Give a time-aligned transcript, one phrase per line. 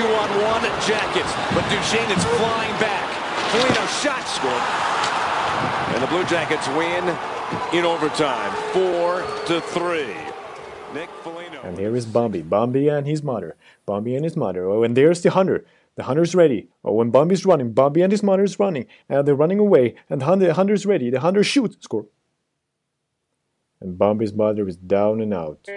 [0.00, 3.06] two-on-one Jackets, but Duchesne is flying back.
[3.52, 4.64] Foligno shot scored.
[5.92, 7.04] And the Blue Jackets win
[7.74, 10.16] in overtime, four to three.
[10.94, 11.60] Nick Foligno.
[11.62, 12.40] And here is Bambi.
[12.40, 13.56] Bambi and his mother.
[13.84, 14.64] Bambi and his mother.
[14.70, 15.66] Oh, and there's the hunter.
[15.96, 16.68] The hunter's ready.
[16.82, 18.86] Oh, when Bambi's running, Bambi and his mother's running.
[19.10, 19.96] And they're running away.
[20.08, 21.10] And the hunter, hunter's ready.
[21.10, 21.76] The hunter shoots.
[21.80, 22.06] Score.
[23.82, 25.68] And Bambi's mother is down and out.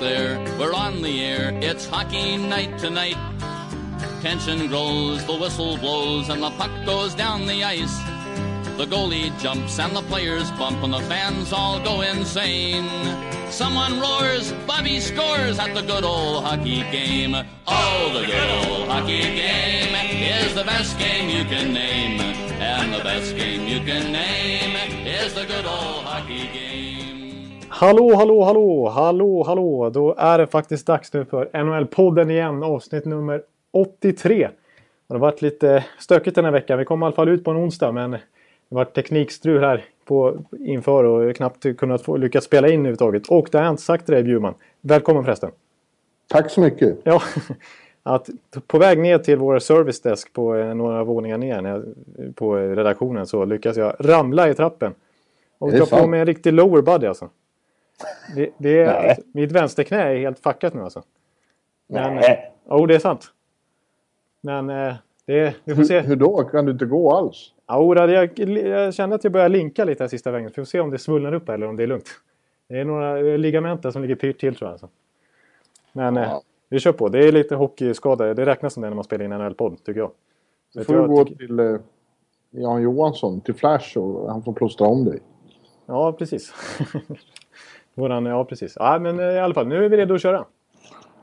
[0.00, 1.50] There, we're on the air.
[1.62, 3.16] It's hockey night tonight.
[4.20, 7.96] Tension grows, the whistle blows, and the puck goes down the ice.
[8.76, 12.88] The goalie jumps and the players bump, and the fans all go insane.
[13.50, 17.34] Someone roars, Bobby scores at the good old hockey game.
[17.66, 22.20] Oh, the good old hockey game is the best game you can name.
[22.60, 26.65] And the best game you can name is the good old hockey game.
[27.78, 29.90] Hallå, hallå, hallå, hallå, hallå.
[29.90, 32.62] Då är det faktiskt dags nu för NHL-podden igen.
[32.62, 34.48] Avsnitt nummer 83.
[35.08, 36.78] Det har varit lite stökigt den här veckan.
[36.78, 38.18] Vi kom i alla fall ut på en onsdag men det
[38.70, 43.28] har varit teknikstrul här på, inför och knappt kunnat få, lyckats spela in överhuvudtaget.
[43.28, 44.54] Och det har jag inte sagt till dig Bjurman.
[44.80, 45.50] Välkommen förresten.
[46.28, 46.98] Tack så mycket.
[47.04, 47.22] Ja,
[48.02, 48.28] att
[48.66, 51.84] på väg ner till vår service desk på eh, några våningar ner jag-
[52.36, 54.94] på redaktionen så lyckas jag ramla i trappen.
[55.58, 57.28] Och dra på mig en riktig lower body alltså.
[58.34, 61.02] Det, det är, alltså, mitt vänsterknä är helt fuckat nu alltså.
[61.88, 62.52] Men, Nej.
[62.70, 63.32] Jo, det är sant.
[64.40, 64.94] Men eh,
[65.24, 66.00] det, vi får se.
[66.00, 66.44] Hur, då?
[66.44, 67.52] Kan du inte gå alls?
[67.70, 70.48] Jo, det- jag, jag känner att jag börjar linka lite här sista vägen.
[70.48, 72.08] Vi får se om det svullnar upp eller om det är lugnt.
[72.68, 74.72] Det är några eh, ligamenten som ligger pyrt till tror jag.
[74.72, 74.88] Alltså.
[75.92, 76.42] Men eh, Ja.
[76.68, 77.08] vi kör på.
[77.08, 78.34] Det är lite hockeyskada.
[78.34, 80.10] Det räknas som det när man spelar in en NHL-podd tycker jag.
[80.72, 81.76] Så Du får du jag gå tycker- till eh,
[82.50, 85.18] Jan Johansson, till Flash och han får plåstra om dig.
[85.86, 86.54] Ja, precis.
[87.96, 88.72] Våran, ja, precis.
[88.76, 90.44] Ja, men eh, i alla fall, nu är vi redo att köra.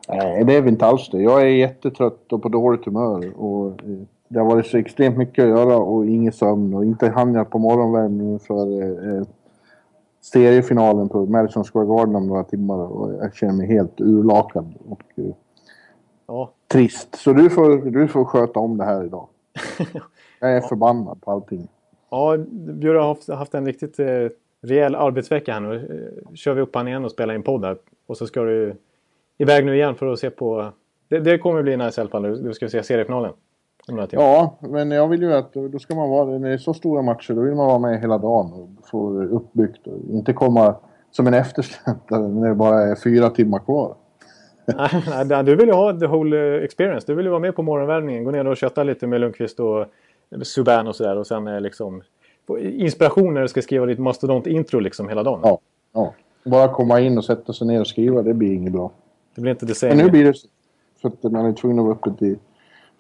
[0.10, 1.22] Nej, det är vi inte alls det.
[1.22, 3.32] Jag är jättetrött och på dåligt humör.
[3.38, 3.76] Och, eh,
[4.28, 6.74] det har varit så extremt mycket att göra och ingen sömn.
[6.74, 9.24] Och inte hann jag på morgonvärmningen för eh, eh,
[10.22, 12.78] seriefinalen på Madison Square Garden om några timmar.
[12.78, 15.34] Och jag känner mig helt urlakad och eh,
[16.28, 17.16] Ja, trist.
[17.16, 19.28] Så du får, du får sköta om det här idag.
[20.40, 21.68] Jag är förbannad på allting.
[22.12, 24.08] ja Bjurre har haft, haft en riktigt eh,
[24.64, 25.76] rejäl arbetsvecka här nu.
[25.76, 27.78] Eh, kör vi upp han igen och spelar in podd här.
[28.06, 28.76] Och så ska du
[29.38, 30.72] iväg nu igen för att se på...
[31.08, 32.44] Det, det kommer bli nice i alla fall.
[32.44, 33.34] Du ska se seriefinalen.
[34.12, 37.02] Ja, men jag vill ju att då ska man vara, när det är så stora
[37.02, 40.76] matcher, då vill man vara med hela dagen och få det uppbyggt och inte komma
[41.12, 43.96] som en eftersläntrare när det bara är fyra timmar kvar.
[44.66, 47.08] Nej, nej, du vill ju ha the whole eh, experience.
[47.08, 48.24] Du vill ju vara med på morgonvärmningen.
[48.24, 49.86] Gå ner och kötta lite med Lundqvist och
[50.42, 51.18] Subban och sådär.
[51.18, 52.02] Och sen liksom
[52.60, 55.40] inspiration när du ska skriva ditt mastodont-intro liksom hela dagen.
[55.44, 55.60] Ja,
[55.94, 56.14] ja.
[56.46, 58.92] Bara komma in och sätta sig ner och skriva, det blir inget bra.
[59.36, 60.04] Det blir inte det Men same.
[60.04, 60.34] nu blir det.
[61.02, 62.38] För att man är tvungen att vara uppe till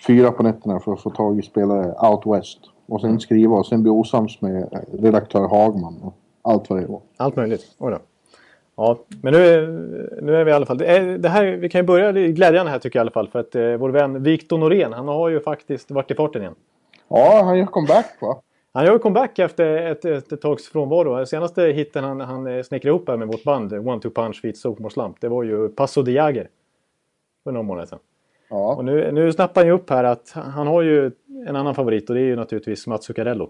[0.07, 2.59] fyra på nätterna för att få tag i spelare out west.
[2.85, 7.01] Och sen skriva och sen bli osams med redaktör Hagman och allt vad det var.
[7.17, 7.75] Allt möjligt.
[7.77, 7.97] Oj då.
[8.75, 9.67] Ja, men nu är,
[10.21, 10.77] nu är vi i alla fall...
[10.77, 13.11] Det, är, det här, vi kan ju börja, är glädjande här tycker jag i alla
[13.11, 13.27] fall.
[13.27, 16.55] För att eh, vår vän Victor Norén, han har ju faktiskt varit i farten igen.
[17.07, 18.41] Ja, han gör comeback va?
[18.73, 21.25] Han gör comeback efter ett, ett, ett tags frånvaro.
[21.25, 24.57] Senaste hitten han, han eh, snickrade ihop här med vårt band, One Two Punch Feet
[24.57, 26.49] Sophomore Slump, det var ju Paso de Jager.
[27.43, 27.99] För några månader sedan.
[28.49, 28.75] Ja.
[28.75, 31.11] Och nu, nu snappar han ju upp här att han har ju
[31.47, 33.49] en annan favorit och det är ju naturligtvis Mats Zuccarello.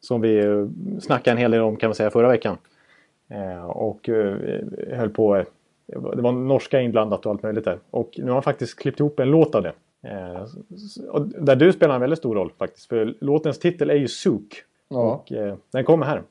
[0.00, 0.66] Som vi eh,
[1.00, 2.56] snackade en hel del om kan man säga förra veckan.
[3.30, 4.36] Eh, och eh,
[4.90, 5.36] höll på...
[5.36, 5.44] eh,
[5.86, 7.78] Det var norska inblandat och allt möjligt där.
[7.90, 9.72] Och nu har han faktiskt klippt ihop en låt av det.
[10.04, 10.46] Eh,
[11.08, 12.86] och där du spelar en väldigt stor roll faktiskt.
[12.86, 14.62] För låtens titel är ju Zook.
[14.88, 15.14] Ja.
[15.14, 16.22] Och eh, den kommer här.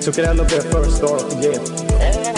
[0.00, 2.37] Zuccarello blev first star of the game.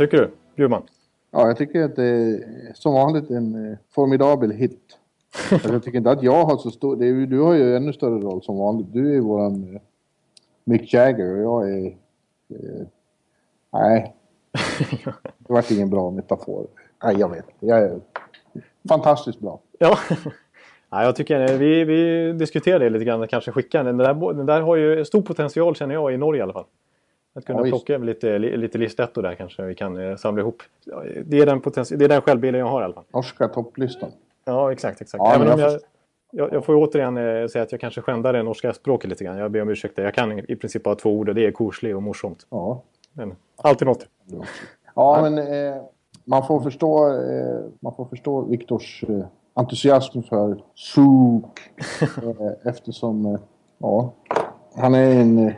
[0.00, 0.30] tycker du?
[0.56, 0.82] Bjurman?
[1.30, 4.98] Ja, jag tycker att det är som vanligt en eh, formidabel hit.
[5.52, 7.04] Alltså, jag tycker inte att jag har så stor...
[7.04, 8.92] Är, du har ju ännu större roll som vanligt.
[8.92, 9.80] Du är våran eh,
[10.64, 11.86] Mick Jagger och jag är...
[12.48, 12.86] Eh,
[13.72, 14.14] nej.
[15.38, 16.66] Det vart ingen bra metafor.
[17.04, 17.46] Nej, jag vet.
[17.60, 18.00] Jag är
[18.88, 19.60] fantastiskt bra.
[19.78, 19.98] Ja.
[20.90, 23.96] ja, jag tycker vi, vi diskuterade det lite grann, kanske skicka den.
[23.96, 26.66] Den där, den där har ju stor potential känner jag i Norge i alla fall.
[27.34, 30.62] Att kunna Ja, plocka lite, li- lite listettor där kanske vi kan eh, samla ihop.
[31.24, 33.04] Det är den, potenti- det är den självbilden jag har i alla fall.
[33.12, 34.10] Norska topplistan.
[34.44, 35.00] Ja, exakt.
[35.00, 35.22] exakt.
[35.24, 35.80] Ja, Även men om jag jag,
[36.32, 39.36] jag, jag får återigen eh, säga att jag kanske skändar det norska språket lite grann.
[39.38, 39.98] Jag ber om ursäkt.
[39.98, 42.46] Jag kan i princip bara två ord och det är korslig och morsomt.
[42.50, 42.82] Ja.
[43.12, 44.06] Men alltid något.
[44.94, 45.82] Ja, men eh,
[46.24, 49.20] man får förstå, eh, man får förstå Viktors eh,
[49.54, 51.58] entusiasm för Zouk.
[52.02, 53.40] eh, eftersom, eh,
[53.78, 54.12] ja,
[54.76, 55.52] han är en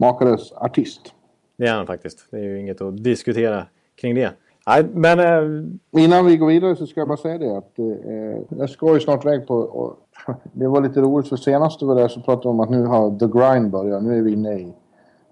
[0.00, 1.14] makalös artist.
[1.56, 2.26] Det är han faktiskt.
[2.30, 3.66] Det är ju inget att diskutera
[4.00, 4.32] kring det.
[4.66, 8.58] Nej, men eh, Innan vi går vidare så ska jag bara säga det att eh,
[8.58, 9.54] jag ska ju snart iväg på...
[9.54, 9.96] Och,
[10.52, 12.84] det var lite roligt för senast du var där så pratade vi om att nu
[12.84, 14.02] har The Grind börjat.
[14.02, 14.72] Nu är vi inne i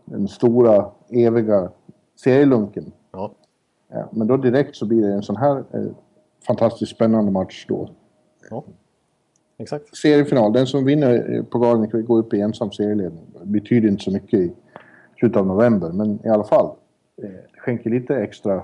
[0.04, 1.70] den stora, eviga
[2.16, 2.92] serielunken.
[3.12, 3.30] ja,
[3.90, 5.86] Ja, men då direkt så blir det en sån här eh,
[6.46, 7.88] fantastiskt spännande match då.
[8.50, 8.64] ja.
[9.58, 9.96] Exakt.
[9.96, 13.24] Seriefinal, den som vinner på ikväll går upp i ensam serieledning.
[13.40, 14.52] Det betyder inte så mycket i
[15.18, 16.66] slutet av november, men i alla fall.
[17.22, 18.62] Eh, skänker lite extra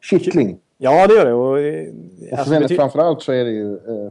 [0.00, 0.58] kittling.
[0.78, 1.32] Ja, det gör det.
[1.34, 1.88] Och, eh,
[2.32, 4.10] Och alltså, sen bety- framförallt så är det ju eh,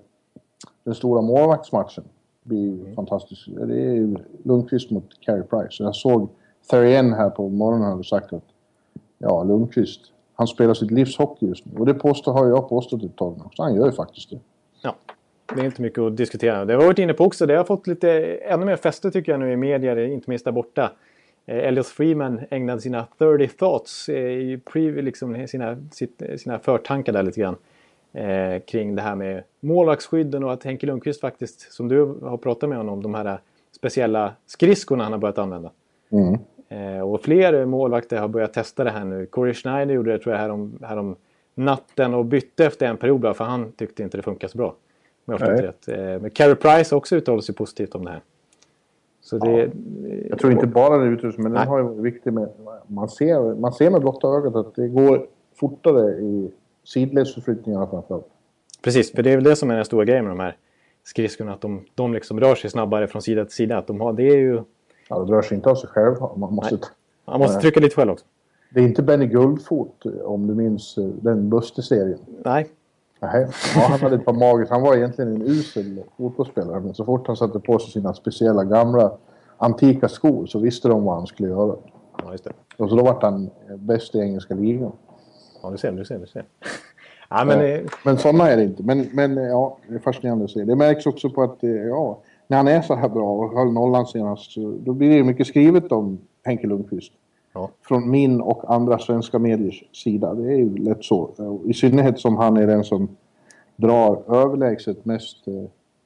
[0.84, 2.04] den stora målvaktsmatchen.
[2.44, 2.96] Det blir Mm.
[2.96, 3.42] fantastiskt.
[3.56, 5.84] Det är ju Lundqvist mot Carey Price.
[5.84, 6.30] Jag såg
[6.70, 8.44] Therrien här på morgonen hade sagt att
[9.18, 10.02] ja, Lundqvist,
[10.34, 11.80] han spelar sitt livs hockey just nu.
[11.80, 13.44] Och det påstår, har jag påstått ett tag nu.
[13.56, 14.40] Så han gör ju faktiskt det.
[14.82, 14.96] Ja,
[15.54, 16.66] det är inte mycket att diskutera.
[16.66, 17.46] Det har vi varit inne på också.
[17.46, 20.52] Det har fått lite ännu mer fäste tycker jag nu i medier, inte minst där
[20.52, 20.92] borta.
[21.46, 25.78] Eh, Elliot Freeman ägnade sina 30 thoughts eh, i pre, liksom sina,
[26.38, 27.56] sina förtankar där lite grann.
[28.14, 32.70] Eh, kring det här med målvaktsskydden och att Henke Lundqvist faktiskt, som du har pratat
[32.70, 33.40] med honom om, de här
[33.72, 35.72] speciella skridskorna han har börjat använda.
[36.10, 36.38] Mm.
[36.70, 39.26] Eh, och fler målvakter har börjat testa det här nu.
[39.26, 41.16] Corey Schneider gjorde det tror jag härom, härom
[41.56, 44.76] natten och bytte efter en period bara för han tyckte inte det funkade så bra.
[45.26, 45.88] Om jag rätt.
[45.88, 48.22] Eh, men Carey Price har också uttalat sig positivt om det här.
[49.22, 49.72] Så det,
[50.30, 51.60] Jag tror inte bara det utrustning, men Nej.
[51.62, 52.50] den har ju varit viktig med...
[52.88, 56.52] Man ser, man ser med blotta ögat att det går fortare i
[56.84, 58.26] sidledsförflyttningarna framförallt.
[58.84, 60.58] Precis, för det är väl det som är den stora grejen med de här
[61.04, 61.54] skridskorna.
[61.54, 63.78] Att de, de liksom rör sig snabbare från sida till sida.
[63.78, 64.62] Att de har, det är ju...
[65.10, 66.16] Ja, det rör sig inte av sig själv.
[66.38, 66.78] Man måste,
[67.26, 68.26] Man måste trycka lite själv också.
[68.74, 72.20] det är inte Benny Guldfot, om du minns eh, den Buster-serien.
[72.46, 72.68] Nej,
[73.20, 74.72] Nej, ja, han hade ett par magiskt.
[74.72, 76.80] Han var egentligen en usel fotbollsspelare.
[76.80, 79.12] Men så fort han satte på sig sina speciella gamla
[79.58, 81.76] antika skor så visste de vad han skulle göra.
[82.24, 82.52] ja, just det.
[82.78, 84.92] Och så då vart han bäst i engelska ligan.
[85.64, 86.46] Ja, du ser, du ser, du ser.
[87.30, 88.84] Ja, men, Eh, eh, Men sådana är det inte.
[88.84, 90.64] Men, men eh, ja, det är fascinerande att se.
[90.64, 93.74] Det märks också på att eh, ja, när han är så här bra och höll
[93.74, 97.12] nollan senast då blir det mycket skrivet om Henke Lundqvist.
[97.56, 97.70] Ja.
[97.88, 100.34] Från min och andra svenska mediers sida.
[100.34, 101.30] Det är ju lätt så.
[101.66, 103.08] I synnerhet som han är den som
[103.76, 105.54] drar överlägset mest eh,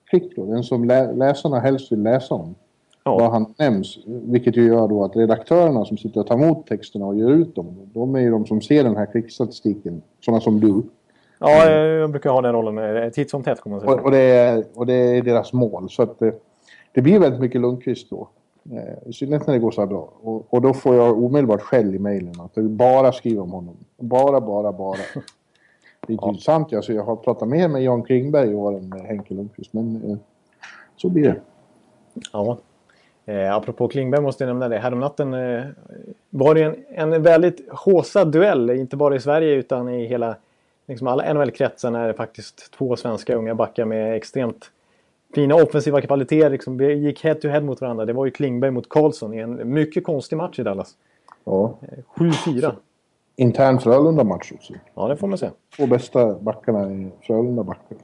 [0.10, 0.36] klick.
[0.36, 0.46] då.
[0.46, 2.56] Den som lä läsarna helst vill läsa om.
[3.04, 3.18] Ja.
[3.18, 3.98] Vad han nämns.
[4.06, 7.56] Vilket ju gör då att redaktörerna som sitter och tar emot texterna och gör ut
[7.56, 7.90] dem.
[7.94, 10.02] De är ju de som ser den här klickstatistiken.
[10.19, 10.84] Sådana som du.
[11.40, 13.62] ja, eh, jag brukar ha den rollen eh, titt som tätt.
[13.62, 13.94] Kommer man säga.
[13.94, 15.90] Och, och, det är, och det är deras mål.
[15.90, 16.33] Så att det,
[16.92, 18.30] det blir väldigt mycket Lundqvist då.
[18.71, 20.14] Eh, I synnerhet när det går så här bra.
[20.21, 22.33] Och, och då får jag omedelbart skäll i mejlen.
[22.40, 23.78] Att jag bara skriver om honom.
[23.97, 24.99] Bara, bara, bara.
[26.07, 26.73] Det är inte sant.
[26.73, 29.73] Alltså, jag har pratat mer med Jan Klingberg i år än med Henke Lundqvist.
[29.73, 30.18] Men eh,
[30.95, 31.35] så blir det.
[32.33, 32.57] Ja.
[33.26, 34.78] Eh, apropå Klingberg måste jag nämna det.
[34.78, 35.66] Häromnatten eh,
[36.30, 38.69] var det en, en väldigt håsad duell.
[38.69, 40.35] Inte bara i Sverige utan i hela
[40.88, 44.71] liksom alla NHL-kretsar när det faktiskt två svenska unga backar med extremt
[45.36, 48.06] fina offensiva kvaliteter liksom, gick head to head mot varandra.
[48.06, 50.95] Det var ju Klingberg mot Karlsson i en mycket konstig match i Dallas.
[51.44, 51.78] Ja.
[52.16, 52.71] 7-4.
[53.36, 54.74] Intern Frölunda-match också.
[54.95, 55.52] Ja, det får man säga.
[55.78, 57.98] Två bästa backarna är Frölunda-backar.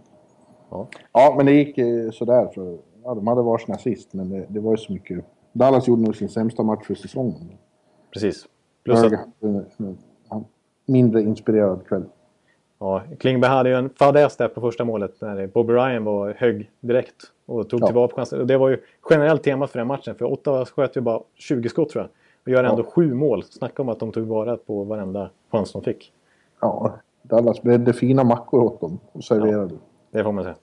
[0.69, 0.87] Ja.
[1.11, 2.47] Ja, men det gick eh, sådär.
[2.53, 5.25] För, ja, de hade varsina sist, men det, det var ju så mycket.
[5.53, 7.57] Dallas gjorde nog sin sämsta match för säsongen.
[8.13, 8.45] Precis.
[8.83, 9.19] Plus att, eh,
[10.31, 10.41] eh,
[10.85, 12.03] mindre inspirerad kväll.
[12.79, 16.69] Ja, Klingberg hade ju en fadäs där på första målet när Bobby Ryan var hög
[16.79, 17.15] direkt
[17.45, 17.85] och tog Ja.
[17.85, 18.39] tillbaka chansen.
[18.39, 18.77] Och det var ju
[19.09, 20.15] generellt temat för den matchen.
[20.15, 22.09] För Ottawa sköt ju bara 20 skott tror jag.
[22.43, 22.91] Och gör ändå Ja.
[22.91, 23.43] sju mål.
[23.43, 26.11] Snacka om att de tog vara på varenda chans de fick.
[26.61, 29.73] Ja, Dallas bredde fina mackor åt dem och serverade.
[30.11, 30.55] Det får man säga.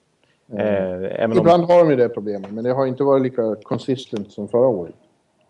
[0.53, 3.55] Eh, även om, Ibland har de ju det problemet, men det har inte varit lika
[3.63, 4.95] consistent som förra året.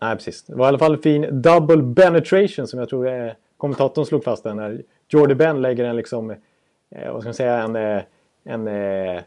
[0.02, 0.42] nej, precis.
[0.42, 4.24] Det var i alla fall en fin double penetration som jag tror eh, kommentatorn slog
[4.24, 6.34] fast där när Jordy Ben lägger en liksom,
[6.94, 7.76] eh, vad ska man säga, en...
[7.76, 8.02] eh,
[8.44, 9.22] en eh,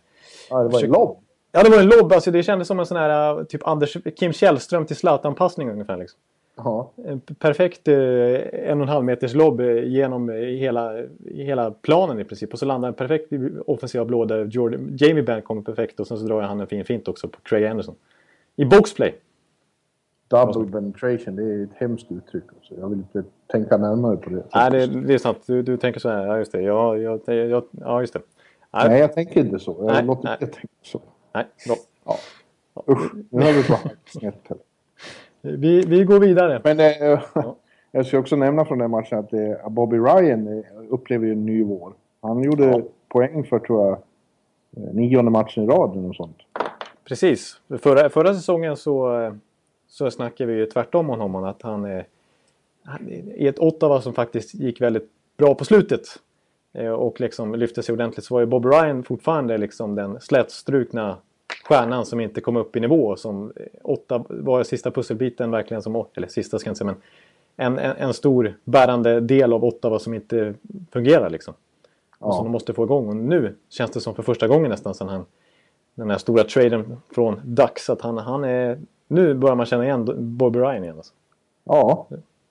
[0.49, 1.17] Ja, det var en lobb.
[1.51, 2.13] ja, det var en lobb.
[2.13, 5.97] Alltså, det kändes som en sån här eh, typ Anders, Kim Källström till Zlatan-passning ungefär.
[5.97, 6.19] Liksom.
[7.05, 7.95] En perfekt eh,
[8.69, 10.93] en och en halv meters lobb genom hela,
[11.25, 12.53] hela planen i princip.
[12.53, 16.07] Och så landar en perfekt i offensiva blå där Jordy, Jamie Benn kommer perfekt och
[16.07, 17.95] sen så drar han en fin fint också på Craig Anderson.
[18.55, 19.15] I boxplay.
[20.27, 22.43] Double penetration, det är ett hemskt uttryck.
[22.57, 22.73] Alltså.
[22.79, 24.43] Jag vill inte tänka närmare på det.
[24.55, 25.37] Nej, det, det är sant.
[25.45, 26.27] Du, du tänker så här.
[26.27, 26.61] Ja, just det.
[26.61, 28.21] Ja, jag, jag, ja just det.
[28.73, 29.75] Nej, Nej, jag tänker inte så.
[29.79, 30.37] Jag Nej, låter nej.
[30.41, 31.01] inte tänka så.
[31.33, 31.75] nej, bra.
[32.05, 32.15] Ja.
[32.93, 34.51] Usch, nu har vi bara snett.
[35.41, 36.61] Vi, vi går vidare.
[36.63, 37.21] Men eh,
[37.91, 41.45] jag ska också nämna från den matchen att eh, Bobby Ryan eh, upplever ju en
[41.45, 41.93] ny vår.
[42.21, 42.81] Han gjorde Ja.
[43.09, 43.91] poäng för, tror jag,
[44.87, 46.37] eh, nionde matchen i rad eller något sånt.
[47.07, 47.61] Precis.
[47.79, 49.33] Förra, förra säsongen så, eh,
[49.87, 51.43] så snackade vi ju tvärtom om honom.
[51.43, 52.07] Att han är
[52.83, 56.01] han är i ett Ottawa som faktiskt gick väldigt bra på slutet.
[56.73, 58.25] eh, Och liksom lyfte sig ordentligt.
[58.25, 61.17] Så var ju Bob Ryan fortfarande liksom den slätstrukna
[61.63, 63.15] stjärnan som inte kom upp i nivå.
[63.15, 66.05] Som eh, åtta var sista pusselbiten verkligen som...
[66.13, 67.01] Eller sista ska jag inte säga men...
[67.59, 70.53] En, en, en stor bärande del av Ottawa som inte
[70.91, 71.53] fungerar liksom.
[72.19, 73.07] Och som de måste få igång.
[73.07, 75.25] Och nu känns det som för första gången nästan sen han
[75.95, 77.89] den här stora traden från Ducks.
[77.89, 78.79] Att han, han är...
[79.07, 80.97] Nu börjar man känna igen Bobby Ryan igen.
[80.97, 81.13] Alltså.
[81.63, 82.07] Ja.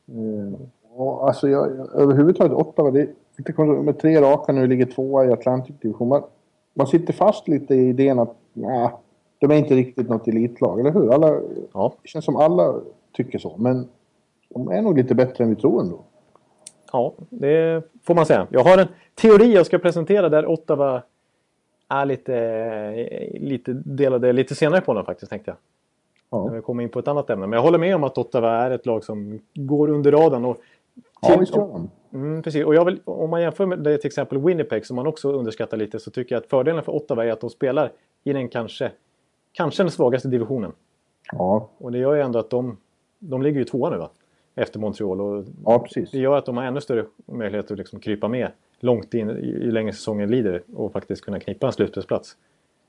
[0.09, 0.61] Eh,
[0.97, 3.83] och alltså jag, överhuvudtaget Ottawa, det är.
[3.83, 6.09] Med tre raka nu ligger tvåa i Atlantic Division.
[6.09, 6.23] Man,
[6.75, 8.91] man sitter fast lite i idén att nah,
[9.39, 11.15] de är inte riktigt något elitlag, eller hur?
[11.15, 11.41] Alla,
[11.73, 11.93] Ja.
[12.03, 12.75] det känns som alla
[13.13, 13.57] tycker så.
[13.59, 13.89] Men
[14.49, 15.99] de är nog lite bättre än vi tror ändå.
[16.93, 18.47] ja, det får man säga.
[18.51, 21.03] Jag har en teori jag ska presentera där Ottawa
[21.89, 22.91] är lite,
[23.41, 25.57] lite delade lite senare på den faktiskt tänkte jag.
[26.33, 27.47] När Ja, vi kommer in på ett annat ämne.
[27.47, 30.45] Men jag håller med om att Ottawa är ett lag som går under radarn.
[30.45, 30.57] Och
[31.23, 31.91] ja visst gör de.
[32.13, 32.65] Mm, precis.
[32.65, 35.99] Och vill, om man jämför med det till exempel Winnipeg som man också underskattar lite
[35.99, 37.93] så tycker jag att fördelen för Ottawa är att de spelar
[38.25, 38.93] i den kanske,
[39.53, 40.73] kanske den svagaste divisionen.
[41.33, 42.77] Ja, Och det gör ju ändå att de,
[43.19, 44.11] de ligger ju tvåa nu va?
[44.55, 45.21] Efter Montreal.
[45.21, 46.11] Och ja precis.
[46.11, 49.71] det gör att de har ännu större möjlighet att liksom krypa med långt in ju
[49.71, 52.37] längre säsongen lider och faktiskt kunna knipa en slutspelsplats.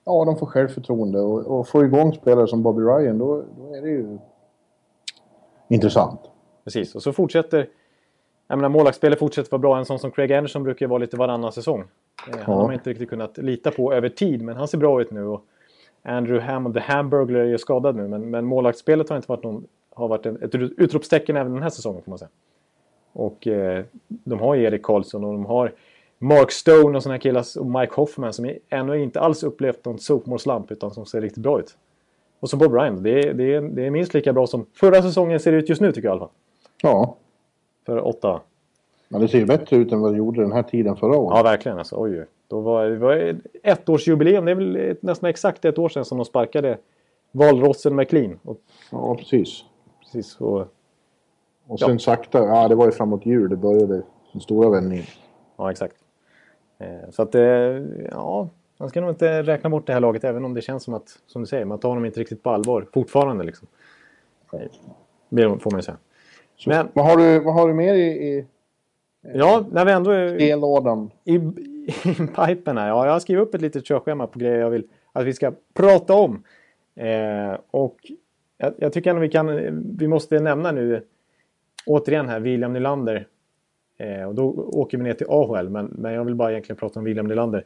[0.08, 3.82] Ja, de får självförtroende och, och får igång spelare som Bobby Ryan, då, då är
[3.82, 4.18] det ju
[5.68, 6.20] intressant.
[6.64, 7.70] Precis, och så fortsätter...
[8.48, 9.78] Jag menar målvaktsspelet fortsätter vara bra.
[9.78, 11.80] En sån som Craig Anderson brukar ju vara lite varannan säsong.
[11.80, 11.86] Eh,
[12.32, 12.54] Han Ja.
[12.54, 15.26] har man inte riktigt kunnat lita på över tid, men han ser bra ut nu.
[15.26, 15.42] Och
[16.04, 19.68] Andrew Hammond, the Hamburglar, är ju skadad nu, men, men målvaktsspelet har inte varit någon...
[19.94, 22.30] Har varit en, ett utropstecken även den här säsongen, får man säga.
[23.14, 25.74] Och eh, de har ju Erik Karlsson och de har
[26.20, 30.72] Mark Stone och här killar och Mike Hoffman som ännu inte alls upplevt någon sophomore-slump
[30.72, 31.78] utan som ser riktigt bra ut.
[32.40, 33.04] Och så Bob Ryan.
[33.04, 35.82] Det är, det, är, det är minst lika bra som förra säsongen ser ut just
[35.82, 36.30] nu tycker jag i alla fall.
[36.82, 37.16] Ja,
[37.86, 38.42] För åtta.
[39.10, 41.38] men det ser ju bättre ut än vad det gjorde den här tiden förra året.
[41.38, 41.78] Ja, verkligen.
[41.78, 42.26] Alltså, oj.
[42.48, 44.46] Då var, det var ett ettårsjubileum.
[44.46, 46.78] Det är väl nästan exakt ett år sedan som de sparkade
[47.32, 48.40] valrossen McLean.
[48.44, 48.58] Och,
[48.92, 49.64] Ja, precis.
[50.02, 50.68] precis, och,
[51.68, 55.06] Och sen sakta, ja det var ju framåt jul det började den stora vändningen.
[55.58, 55.96] ja, exakt.
[56.80, 57.42] Eh, så att, eh,
[58.12, 60.94] ja, man ska nog inte räkna bort det här laget även om det känns som
[60.94, 63.44] att, som du säger, man tar dem inte riktigt på allvar fortfarande.
[63.44, 63.68] Liksom.
[64.54, 64.60] Eh,
[65.30, 65.98] Det får man ju säga.
[66.56, 68.46] Så, Men- vad, har du, vad har du mer i, i
[69.34, 71.12] Ja, när vi ändå är spellådan?
[71.24, 72.14] i, i
[72.48, 72.88] pipen här.
[72.88, 75.52] Ja, jag har skrivit upp ett litet körschema på grejer jag vill att vi ska
[75.74, 76.44] prata om.
[76.96, 77.98] Eh, och
[78.58, 79.48] jag, jag tycker ändå vi kan,
[79.98, 81.04] vi måste nämna nu
[81.86, 83.28] återigen här William Nylander.
[83.98, 87.00] Eh, och då åker vi ner till AHL, men, men jag vill bara egentligen prata
[87.00, 87.66] om William Nylander.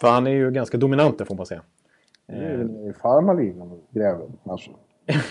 [0.00, 1.62] För han är ju ganska dominant där får man säga.
[2.26, 4.26] Det är i farmarligan och gräver.
[4.44, 4.70] Alltså.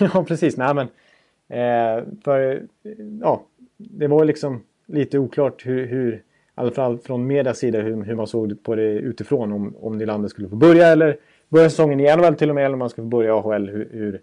[0.14, 0.56] ja, precis.
[0.56, 0.86] Nej, men,
[1.48, 2.66] eh, för,
[3.20, 3.42] ja,
[3.76, 6.22] det var ju liksom lite oklart hur, hur i
[6.54, 9.52] alla fall från medias sida hur, hur man såg på det utifrån.
[9.52, 11.16] Om, om Nylander skulle få börja eller
[11.48, 12.64] börja säsongen i NHL till och med.
[12.64, 13.68] Eller om man skulle få börja AHL.
[13.68, 14.22] Hur, hur,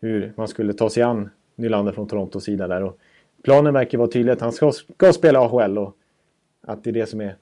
[0.00, 2.82] hur man skulle ta sig an Nylander från Torontos sida där.
[2.82, 2.98] Och
[3.42, 5.78] planen verkar vara tydlig att han ska, ska spela AHL.
[5.78, 5.96] Och
[6.62, 7.36] att det är det som är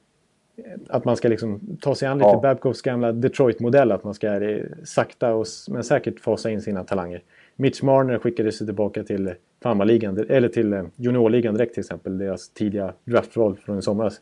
[0.88, 2.40] att man ska liksom ta sig an lite Ja.
[2.40, 3.92] Babcocks gamla Detroit-modell.
[3.92, 7.22] Att man ska eh, sakta och, men säkert fasa in sina talanger.
[7.56, 12.18] Mitch Marner skickades sig tillbaka till farmarligan, eller till eh, juniorligan direkt till exempel.
[12.18, 14.20] Deras tidiga draftval från i somras.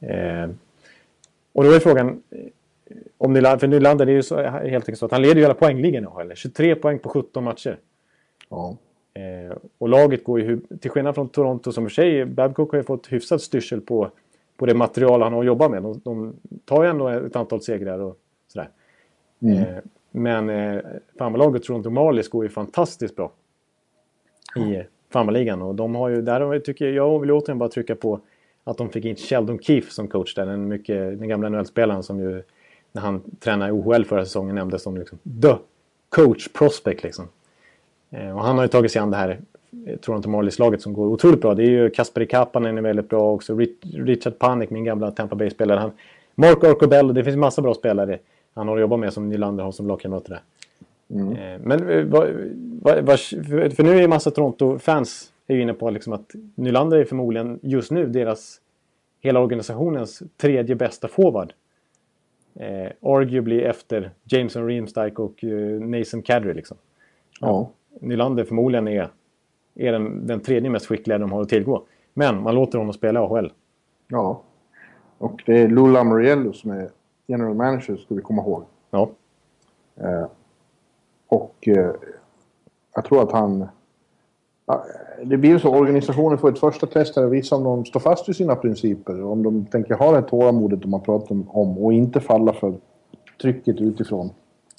[0.00, 0.50] Eh,
[1.52, 2.38] och då är frågan eh,
[3.18, 5.54] om Nylander, för Nylander är ju så, helt enkelt så att han leder ju hela
[5.54, 6.32] poängligan i AHL.
[6.34, 7.78] 23 poäng på 17 matcher.
[8.48, 8.76] Ja.
[9.14, 12.82] Eh, och laget går ju, till skillnad från Toronto som för sig, Babcock har ju
[12.82, 14.10] fått hyfsat styrsel på,
[14.56, 15.82] på det material han har att jobba med.
[15.82, 18.16] De, de tar ju ändå ett antal segrar och
[18.48, 18.68] sådär.
[19.42, 19.78] Eh,
[20.10, 20.80] men eh,
[21.18, 23.32] farmarlaget Toronto Marlies går ju fantastiskt bra
[24.56, 25.62] i farmarligan.
[25.62, 28.20] Och de har ju, där har, tycker jag, jag vill återigen bara trycka på
[28.64, 30.46] att de fick in Sheldon Keefe som coach där.
[30.46, 32.42] Den, mycket, den gamla NHL-spelaren som ju
[32.92, 35.54] när han tränade i OHL förra säsongen nämndes som liksom, the
[36.08, 37.02] coach prospect.
[37.02, 37.28] Liksom.
[38.14, 39.40] Eh, och han har ju tagit sig an det här
[40.00, 41.54] Toronto Marlies-laget som går otroligt bra.
[41.54, 43.58] Det är ju Kasperi Kapanen är väldigt bra också.
[43.92, 45.90] Richard Panik, min gamla Tampa Bay-spelare.
[46.34, 48.18] Mark Arcobello, det finns massa bra spelare
[48.54, 50.42] han har jobbat med som Nylander har som lagkamrat där.
[51.10, 51.32] Mm.
[51.32, 52.28] Eh, men eh, vad,
[52.82, 57.60] vad, vad, för nu är ju massa Toronto-fans inne på liksom att Nylander är förmodligen
[57.62, 58.60] just nu deras
[59.20, 61.52] hela organisationens tredje bästa forward.
[62.54, 66.76] Eh, arguably efter Jameson Reemstike och eh, Nathan Kadri liksom.
[67.40, 67.70] Ja.
[68.00, 69.08] Nylander förmodligen är,
[69.74, 71.84] är den, den tredje mest skickliga de har att tillgå.
[72.14, 73.52] Men man låter honom spela AHL.
[74.08, 74.42] Ja.
[75.18, 76.90] Och det är Lou Lamoriello som är
[77.26, 78.64] general manager, ska vi komma ihåg.
[78.90, 79.10] Ja.
[79.96, 80.26] Eh,
[81.26, 81.90] och eh,
[82.94, 83.66] jag tror att han...
[85.22, 88.28] Det blir så organisationen får ett första test här att visa om de står fast
[88.28, 89.22] vid sina principer.
[89.22, 92.74] Om de tänker ha det tålamodet de har pratat om och inte falla för
[93.40, 94.30] trycket utifrån.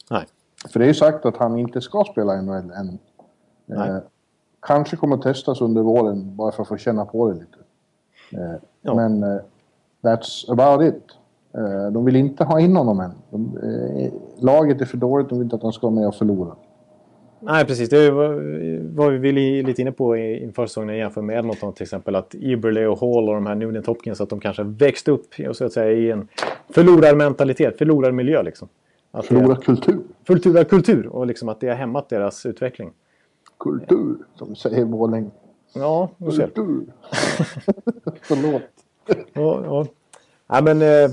[0.10, 0.26] Nej.
[0.70, 3.00] För det är ju sagt att han inte ska spela NHL än.
[3.78, 3.98] Eh,
[4.62, 7.58] kanske kommer att testas under våren bara för att få känna på det lite.
[8.32, 8.96] Eh, ja.
[8.96, 9.42] Men eh,
[10.02, 11.04] that's about it.
[11.58, 13.12] Eh, de vill inte ha in honom än.
[13.30, 14.12] De, eh,
[14.44, 16.56] laget är för dåligt, de vill inte att han ska vara med och förlora.
[17.40, 17.90] Nej, precis.
[17.90, 19.32] Det var vi
[19.64, 22.16] lite inne på inför säsongen jämfört med Edmonton till exempel.
[22.16, 25.66] Att Eberle och Hall och de här Nugent Hopkins att de kanske växt upp så
[25.66, 26.28] att säga, i en
[26.70, 28.44] förlorarmentalitet, förlorarmiljö.
[28.44, 28.68] Liksom.
[29.24, 30.04] Förlorarkultur.
[30.24, 32.92] Förlorarkultur och liksom att det har hämmat deras utveckling.
[33.60, 35.30] Kultur, som säger Borlänge.
[35.74, 36.48] Ja, du ser.
[36.48, 36.86] Kultur.
[38.22, 38.62] Förlåt.
[39.34, 39.86] ja, ja.
[40.48, 41.12] Ja, men, eh,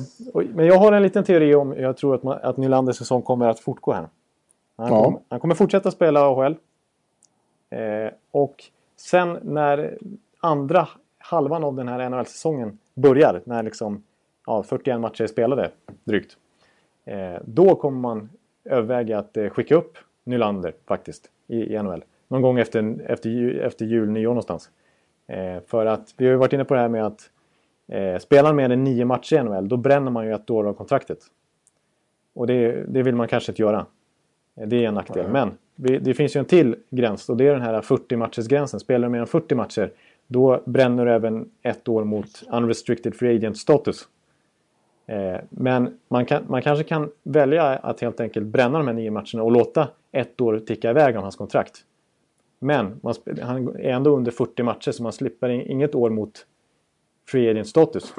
[0.54, 3.48] men jag har en liten teori om jag tror att, man, att Nylanders säsong kommer
[3.48, 4.08] att fortgå här.
[4.76, 5.04] Han, ja.
[5.04, 6.56] kommer, han kommer fortsätta spela AHL.
[7.70, 8.64] Eh, och
[8.96, 9.98] sen när
[10.40, 14.02] andra halvan av den här NHL-säsongen börjar, när liksom,
[14.46, 15.70] ja, 41 matcher är spelade
[16.04, 16.36] drygt.
[17.04, 18.30] Eh, då kommer man
[18.64, 22.04] överväga att eh, skicka upp Nylander faktiskt i, i NHL.
[22.28, 24.70] Någon gång efter, efter, efter jul, nyår någonstans.
[25.26, 27.30] Eh, för att vi har ju varit inne på det här med att
[28.22, 31.18] spelar mer än nio matcher i NHL, då bränner man ju ett år av kontraktet.
[32.34, 33.86] Och det, det vill man kanske inte göra.
[34.54, 35.28] Det är en nackdel.
[35.28, 38.80] Men det finns ju en till gräns och det är den här 40 matchers gränsen.
[38.80, 39.92] Spelar du mer än 40 matcher,
[40.26, 44.08] då bränner du även ett år mot unrestricted free agent status.
[45.06, 49.10] Eh, men man, kan, man kanske kan välja att helt enkelt bränna de här nio
[49.10, 51.84] matcherna och låta ett år ticka iväg av hans kontrakt.
[52.58, 56.46] Men man, han är ändå under 40 matcher så man slipper inget år mot
[57.28, 58.14] free agent status.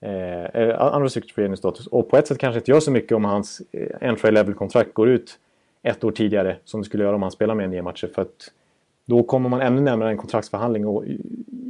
[0.00, 1.86] Eh, eh unrestricted free agent status.
[1.86, 5.08] Och på ett sätt kanske inte gör så mycket om hans eh, entry level-kontrakt går
[5.08, 5.38] ut
[5.82, 8.10] ett år tidigare som det skulle göra om han spelar med nio matcher.
[8.14, 8.52] För att
[9.04, 10.86] då kommer man ännu närmare en kontraktsförhandling.
[10.86, 11.04] Och,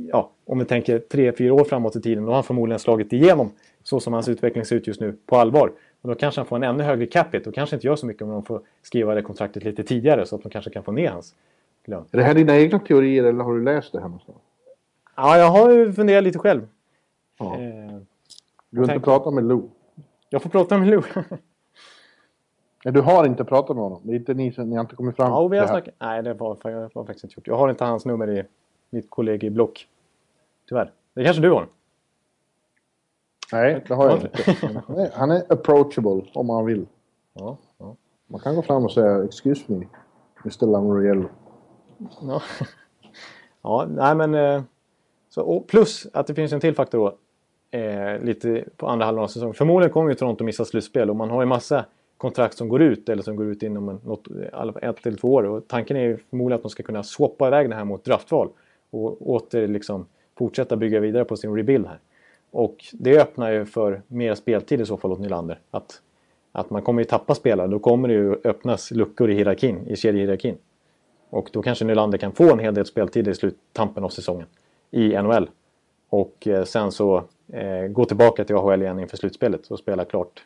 [0.08, 3.12] ja, om vi tänker tre, fyra år framåt i tiden, då har han förmodligen slagit
[3.12, 3.50] igenom
[3.82, 5.72] så som hans utveckling ser ut just nu på allvar.
[6.02, 8.22] Och då kanske han får en ännu högre capita och kanske inte gör så mycket
[8.22, 11.10] om de får skriva det kontraktet lite tidigare så att de kanske kan få ner
[11.10, 11.34] hans
[11.84, 12.04] lön.
[12.10, 14.38] Är det här dina egna teorier eller har du läst det här någonstans?
[15.16, 16.68] Ja, jag har ju funderat lite själv.
[17.38, 17.54] Ja.
[17.54, 17.98] Eh,
[18.70, 19.62] du har inte pratat med Lou?
[20.28, 21.02] Jag får prata med Lou.
[22.84, 24.00] Nej, du har inte pratat med honom?
[24.02, 25.94] Det är inte ni som ni har inte kommit fram ja, vi har snackat.
[25.98, 27.46] Nej, det var, jag har faktiskt inte gjort.
[27.46, 28.44] Jag har inte hans nummer i
[28.90, 29.88] mitt kollegieblock.
[30.68, 30.92] Tyvärr.
[31.14, 31.66] Det kanske du har?
[33.52, 35.12] Nej, det har jag inte.
[35.14, 36.86] Han är approachable om man vill.
[37.34, 37.96] Ja, ja.
[38.26, 39.86] Man kan gå fram och säga “Excuse me,
[40.44, 40.66] Mr.
[40.66, 41.28] Lamoriello”.
[42.22, 42.42] Ja.
[43.62, 44.34] ja, nej men...
[44.34, 44.62] Eh,
[45.28, 47.18] så, plus att det finns en till faktor då.
[47.78, 49.54] Eh, lite på andra halvan av säsongen.
[49.54, 51.84] Förmodligen kommer ju Toronto missa slutspel och man har ju massa
[52.16, 54.28] kontrakt som går ut eller som går ut inom en, något,
[54.82, 55.44] ett eller två år.
[55.44, 58.48] Och tanken är ju förmodligen att de ska kunna swappa iväg det här mot draftval
[58.90, 60.06] och åter liksom
[60.38, 61.98] fortsätta bygga vidare på sin rebuild här.
[62.52, 65.60] Och det öppnar ju för mer speltid i så fall åt Nylander.
[65.70, 66.02] Att,
[66.52, 69.96] att man kommer ju tappa spelare, då kommer det ju öppnas luckor i hierarkin, i
[69.96, 70.58] kedjehierarkin.
[71.30, 74.46] Och då kanske Nylander kan få en hel del speltid i sluttampen av säsongen
[74.90, 75.50] i NHL.
[76.08, 80.44] Och eh, sen så eh, gå tillbaka till AHL igen inför slutspelet och spela klart.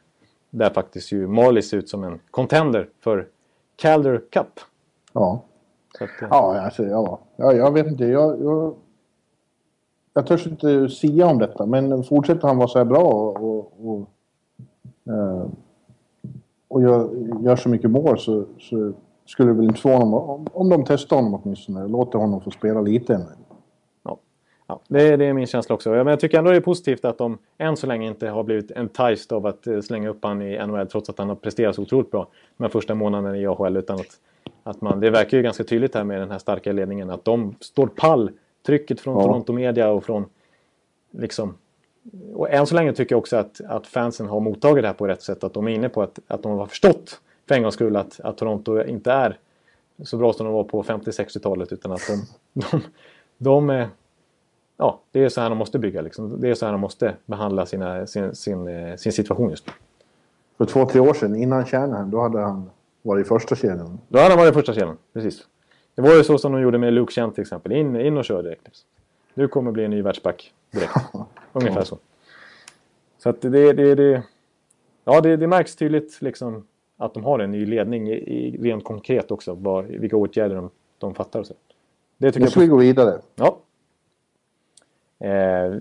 [0.51, 3.27] Där faktiskt ju Marley ser ut som en contender för
[3.77, 4.61] Calder Cup.
[5.13, 5.43] Ja.
[6.01, 7.21] Att, eh, ja, alltså, ja.
[7.37, 8.05] ja, jag vet inte.
[8.05, 8.75] Jag, jag,
[10.17, 13.73] jag törs inte sia om detta, men fortsätter han vara så här bra och, och,
[13.89, 14.09] och,
[15.15, 15.47] eh,
[16.69, 17.11] och gör,
[17.43, 18.93] gör så mycket mål så, så
[19.27, 22.41] skulle det väl inte få honom om, om de testar honom åtminstone och låter honom
[22.41, 23.27] få spela lite.
[24.69, 25.91] Ja, det, är, det är min känsla också.
[25.91, 28.71] Men jag tycker ändå det är positivt att de än så länge inte har blivit
[28.71, 31.83] enticed av att eh, slänga upp han i NHL trots att han har presterat så
[31.83, 33.77] otroligt bra de första månaderna i AHL.
[33.77, 34.21] Utan att,
[34.63, 37.55] att man, det verkar ju ganska tydligt här med den här starka ledningen att de
[37.61, 38.31] står pall.
[38.67, 39.23] Trycket från ja.
[39.23, 40.25] Toronto Media och från
[41.11, 41.55] liksom...
[42.35, 45.07] Och än så länge tycker jag också att, att fansen har mottagit det här på
[45.07, 45.45] rätt sätt.
[45.45, 48.21] Att de är inne på att, att de har förstått för en gångs skull att,
[48.21, 49.39] att Toronto inte är
[50.05, 52.81] så bra som de var på 50-60-talet utan att de, de,
[53.39, 53.87] de, de
[54.77, 56.01] ja, det är så här de måste bygga.
[56.01, 56.41] Liksom.
[56.41, 59.73] Det är så här de måste behandla sina, sin, sin, eh, sin situation just nu.
[60.59, 62.71] För två, tre år sedan, innan Shanahan, då hade han
[63.03, 63.99] varit i första kedjan.
[64.09, 65.47] Då hade han varit i första kedjan, precis.
[65.97, 67.73] Det var ju så som de gjorde med Luke Kent till exempel.
[67.73, 68.65] In, in och kör direkt.
[68.65, 68.89] Liksom.
[69.35, 70.95] Du kommer bli en ny världsback direkt.
[71.53, 71.99] Ungefär så.
[73.19, 74.23] Så att det, det, det,
[75.05, 78.85] ja, det, det märks tydligt liksom att de har en ny ledning i, i rent
[78.85, 79.55] konkret också.
[79.55, 81.41] Var, vilka åtgärder de, de fattar.
[81.41, 81.55] Och så.
[82.19, 82.67] Det tycker nu ska jag...
[82.67, 83.21] vi gå vidare.
[83.35, 83.59] Ja.
[85.19, 85.75] Eh,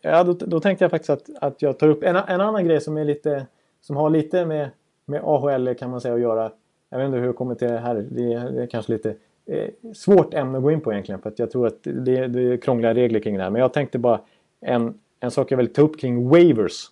[0.00, 2.80] ja, då, då, tänkte jag faktiskt att, att jag tar upp en, en annan grej
[2.80, 3.46] som är lite
[3.80, 4.70] som har lite med,
[5.04, 6.52] med AHL kan man säga att göra.
[6.94, 8.06] Jag vet inte hur jag kommer till det här.
[8.10, 11.30] Det är, det är kanske lite eh, svårt ämne att gå in på egentligen för
[11.30, 13.50] att jag tror att det, det är krångliga regler kring det här.
[13.50, 14.20] Men jag tänkte bara
[14.60, 16.90] en, en sak jag vill ta upp kring waivers.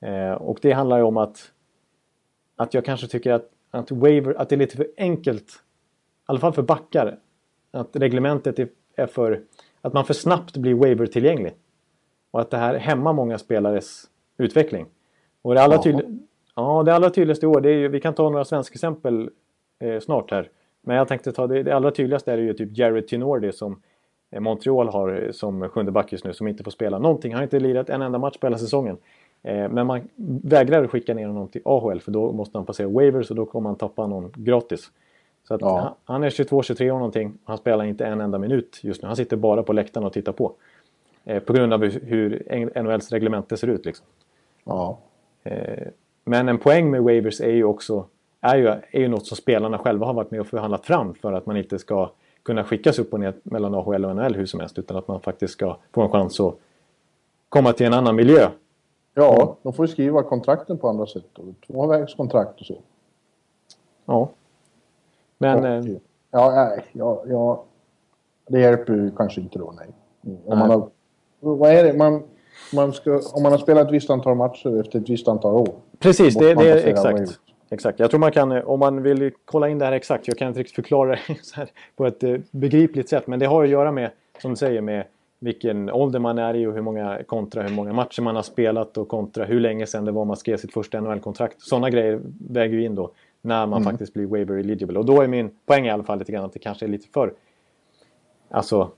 [0.00, 1.52] Eh, och det handlar ju om att,
[2.56, 5.54] att jag kanske tycker att, att, waiver, att det är lite för enkelt, i
[6.26, 7.18] alla fall för backar,
[7.70, 9.42] att reglementet är, är för...
[9.80, 11.54] Att man för snabbt blir waiver-tillgänglig.
[12.30, 14.04] Och att det här hämmar många spelares
[14.36, 14.86] utveckling.
[15.42, 16.18] Och det allra, tydlig,
[16.54, 19.30] ja, det allra tydligaste i år, det är ju, vi kan ta några svenska exempel
[19.78, 20.50] eh, snart här.
[20.80, 23.82] Men jag tänkte ta det, det allra tydligaste är ju typ Jared Tinordi som
[24.30, 27.32] eh, Montreal har som sjunde back just nu som inte får spela någonting.
[27.32, 28.98] Han har inte lirat en enda match på hela säsongen.
[29.42, 30.08] Eh, men man
[30.42, 33.68] vägrar skicka ner honom till AHL för då måste han passera waivers och då kommer
[33.70, 34.90] han tappa någon gratis.
[35.48, 35.96] Så att ja.
[36.04, 37.38] han, är 22-23 år någonting.
[37.44, 39.06] Han spelar inte en enda minut just nu.
[39.06, 40.52] Han sitter bara på läktaren och tittar på.
[41.24, 42.42] Eh, på grund av hur
[42.82, 43.84] NHLs reglemente ser ut.
[43.84, 44.06] Liksom.
[44.64, 44.98] Ja.
[45.42, 45.88] Eh,
[46.24, 48.06] men en poäng med waivers är ju också
[48.40, 51.32] är ju, är ju något som spelarna själva har varit med och förhandlat fram för
[51.32, 52.10] att man inte ska
[52.42, 55.20] kunna skickas upp och ner mellan AHL och NHL hur som helst utan att man
[55.20, 56.54] faktiskt ska få en chans att
[57.48, 58.48] komma till en annan miljö
[59.14, 61.24] Ja, de får ju skriva kontrakten på andra sätt.
[61.66, 62.78] Tvåvägskontrakt och så.
[64.04, 64.28] Ja.
[65.38, 65.58] Men...
[65.58, 65.96] Och, eh,
[66.30, 67.64] ja, nej, ja, ja,
[68.46, 69.88] det hjälper ju kanske inte då, nej.
[70.44, 70.88] Om man har,
[71.40, 71.92] vad är det?
[71.92, 72.22] Man,
[72.72, 75.68] man ska, om man har spelat ett visst antal matcher efter ett visst antal år.
[75.98, 77.38] Precis, det, det är exakt.
[77.70, 77.98] Exakt.
[77.98, 80.60] Jag tror man kan, om man vill kolla in det här exakt, jag kan inte
[80.60, 81.10] riktigt förklara
[81.56, 84.10] det på ett eh, begripligt sätt, men det har att göra med,
[84.42, 85.04] som du säger, med
[85.42, 88.98] vilken ålder man är i och hur många kontra hur många matcher man har spelat
[88.98, 91.60] och kontra hur länge sedan det var man skrev sitt första NHL-kontrakt.
[91.60, 92.20] Sådana grejer
[92.50, 93.10] väger ju in då
[93.42, 93.92] när man mm.
[93.92, 94.98] faktiskt blir waiver eligible.
[94.98, 97.08] Och då är min poäng i alla fall lite grann att det kanske är lite
[97.08, 97.32] för...
[98.50, 98.90] Alltså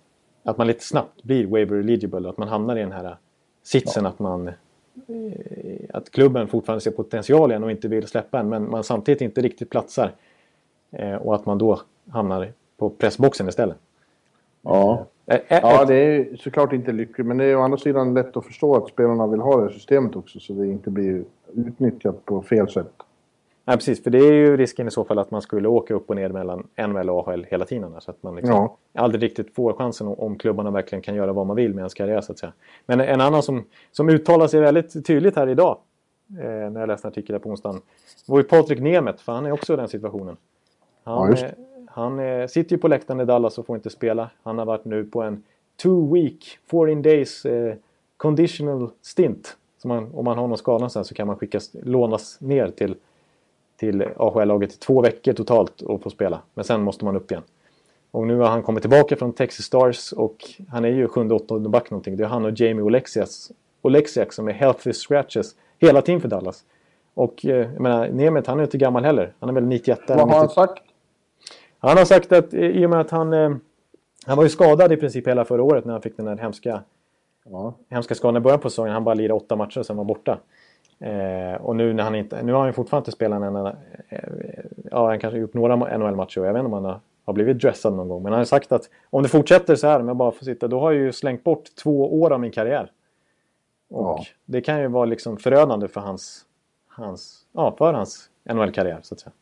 [0.42, 3.16] att man lite snabbt blir waiver eligible och att man hamnar i den här
[3.64, 4.10] sitsen ja.
[4.10, 4.48] att man...
[4.48, 4.54] Eh,
[5.92, 9.40] att klubben fortfarande ser potential igen och inte vill släppa en men man samtidigt inte
[9.40, 10.12] riktigt platsar.
[10.90, 13.76] Eh, och att man då hamnar på pressboxen istället.
[14.62, 15.06] Ja.
[15.48, 18.76] Ja, det är såklart inte lyckligt, men det är å andra sidan lätt att förstå
[18.76, 22.92] att spelarna vill ha det systemet också så det inte blir utnyttjat på fel sätt.
[23.64, 24.02] Nej, precis.
[24.02, 26.28] För det är ju risken i så fall att man skulle åka upp och ner
[26.28, 27.94] mellan NHL och AHL hela tiden.
[28.00, 28.76] Så att man liksom ja.
[28.94, 32.20] aldrig riktigt får chansen om klubbarna verkligen kan göra vad man vill med ens karriär.
[32.20, 32.52] Så att säga.
[32.86, 35.78] Men en annan som, som uttalar sig väldigt tydligt här idag,
[36.38, 37.80] eh, när jag läste en artikel på onsdagen,
[38.26, 40.36] var ju Patrik Nemeth, för han är också i den situationen.
[41.04, 41.48] Han, ja,
[41.86, 44.30] han eh, sitter ju på läktaren i Dallas och får inte spela.
[44.42, 45.42] Han har varit nu på en
[45.82, 47.74] two week, 14 days eh,
[48.16, 49.56] conditional stint.
[49.78, 52.94] Så man, om man har någon skada sen så kan man skickas, lånas ner till,
[53.84, 56.40] till AHL-laget i två veckor totalt och få spela.
[56.54, 57.42] Men sen måste man upp igen.
[58.10, 60.36] Och nu har han kommit tillbaka från Texas Stars och
[60.68, 62.16] han är ju sjunde, åttonde back någonting.
[62.16, 63.28] Det är han och Jamie Oleksiak,
[63.82, 66.64] Oleksiak som är healthy scratches hela tiden för Dallas.
[67.14, 69.32] Och eh, jag menar, Nemeth han är inte gammal heller.
[69.38, 70.82] Han är väl 91 Vad har han sagt?
[71.78, 73.32] Han har sagt att i och med att han...
[73.32, 73.50] Eh,
[74.26, 76.82] han var ju skadad i princip hela förra året när han fick den där hemska,
[77.44, 77.74] ja.
[77.90, 78.92] hemska skadan i början på säsongen.
[78.92, 80.38] Han bara lirade åtta matcher och sen var borta.
[81.04, 82.42] Eh, och nu när han inte...
[82.42, 83.76] Nu har han fortfarande inte spelat en enda...
[84.08, 84.18] Eh,
[84.90, 87.60] ja, han kanske gjort några NHL-matcher och jag vet inte om han har, har blivit
[87.60, 88.22] dressad någon gång.
[88.22, 90.68] Men han har sagt att om det fortsätter så här, om jag bara får sitta,
[90.68, 92.90] då har jag ju slängt bort två år av min karriär.
[93.90, 94.24] Och ja.
[94.44, 96.44] det kan ju vara liksom förödande för hans,
[96.88, 99.32] hans, ja, för hans NHL-karriär så att säga.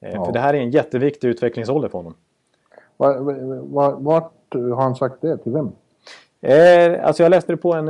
[0.00, 0.24] Eh, ja.
[0.24, 2.14] För det här är en jätteviktig utvecklingsålder för honom.
[2.96, 4.30] Vart var, var,
[4.74, 5.38] har han sagt det?
[5.38, 5.72] Till vem?
[6.40, 7.88] Eh, alltså jag läste det på en...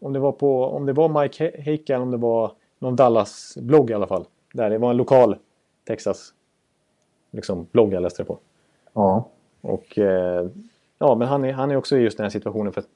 [0.00, 3.90] Om, det var på, om det var Mike Heika eller om det var någon Dallas-blogg
[3.90, 4.24] i alla fall.
[4.52, 5.36] Där det var en lokal
[5.86, 6.32] Texas
[7.30, 8.38] liksom, blogg jag läste det på.
[8.92, 9.28] Ja.
[9.60, 10.48] Och eh,
[10.98, 12.72] ja, men han är, han är också i just den här situationen.
[12.72, 12.88] För att,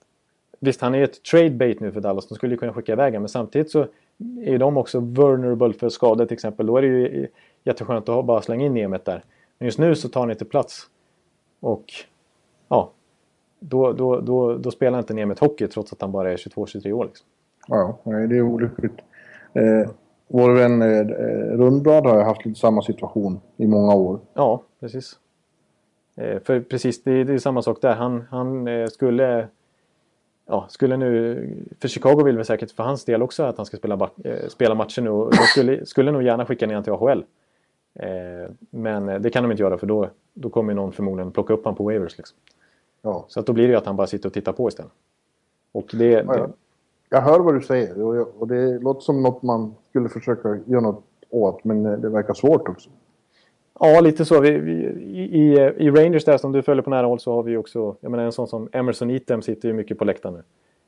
[0.60, 2.28] visst, han är ett trade bait nu för Dallas.
[2.28, 3.86] De skulle ju kunna skicka iväg men samtidigt så
[4.44, 6.66] är de också vulnerable för skador till exempel.
[6.66, 7.28] Då är det ju
[7.64, 9.24] jätteskönt att bara slänga in Nemeth där.
[9.58, 10.86] Men just nu så tar han inte plats.
[11.60, 11.84] Och
[12.68, 12.90] ja,
[13.62, 17.04] då, då, då, då spelar inte Nemeth hockey trots att han bara är 22-23 år.
[17.04, 17.26] Liksom.
[17.68, 18.98] Ja, det är olyckligt.
[19.52, 19.90] Eh,
[20.28, 21.04] vår vän eh,
[21.56, 24.20] Rundblad har haft lite samma situation i många år.
[24.34, 25.18] Ja, precis.
[26.16, 27.94] Eh, för precis, det, det är samma sak där.
[27.94, 29.48] Han, han eh, skulle...
[30.46, 31.64] Ja, skulle nu...
[31.80, 34.74] För Chicago vill väl säkert för hans del också att han ska spela, eh, spela
[34.74, 35.10] matcher nu.
[35.10, 37.24] De skulle, skulle nog gärna skicka ner honom till AHL.
[37.94, 41.64] Eh, men det kan de inte göra för då, då kommer någon förmodligen plocka upp
[41.64, 42.18] honom på waivers.
[42.18, 42.38] Liksom.
[43.02, 43.24] Ja.
[43.28, 44.92] Så att då blir det ju att han bara sitter och tittar på istället.
[45.72, 46.48] Och det, Ja, ja.
[47.12, 50.58] Jag hör vad du säger och, jag, och det låter som något man skulle försöka
[50.66, 52.90] göra något åt, men eh, det verkar svårt också.
[53.80, 54.40] Ja, lite så.
[54.40, 54.72] Vi, vi,
[55.14, 58.10] i, I Rangers där som du följer på nära håll så har vi också, jag
[58.10, 60.42] menar en sån som Emerson Eatem sitter ju mycket på läktaren nu.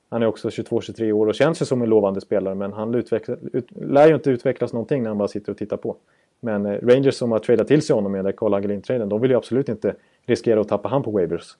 [0.08, 3.36] Han är också 22-23 år och känns ju som en lovande spelare men han utveckla,
[3.52, 5.96] ut, lär ju inte utvecklas någonting när han bara sitter och tittar på.
[6.40, 9.30] Men eh, Rangers som har tradat till sig honom med där Carl Hagelin-traden, de vill
[9.30, 9.94] ju absolut inte
[10.26, 11.56] riskera att tappa han på waivers.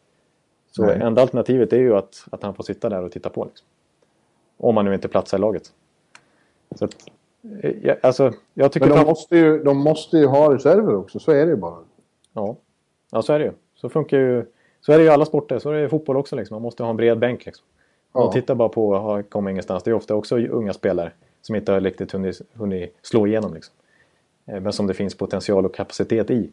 [0.77, 1.01] Så Nej.
[1.03, 3.45] enda alternativet är ju att, att han får sitta där och titta på.
[3.45, 3.67] Liksom.
[4.57, 5.73] Om han nu inte platsar i laget.
[6.75, 6.95] Så att,
[7.63, 10.95] eh, ja, alltså, jag tycker Men de fram- måste, ju, de måste ju ha reserver
[10.97, 11.79] också, så är det ju bara.
[12.33, 12.57] Ja.
[13.11, 13.53] ja, så är det ju.
[13.75, 14.47] Så funkar ju.
[14.81, 15.59] Så är det ju i alla sporter.
[15.59, 16.37] Så är det i fotboll också.
[16.37, 16.55] Liksom.
[16.55, 17.47] Man måste ha en bred bänk.
[17.47, 17.65] Liksom.
[18.13, 18.25] Ja.
[18.25, 19.83] Och titta bara på har kommit ingenstans.
[19.83, 23.55] Det är ofta också unga spelare som inte har riktigt hunnit, hunnit slå igenom.
[23.55, 23.75] Liksom.
[24.47, 26.51] Eh, Men som det finns potential och kapacitet i.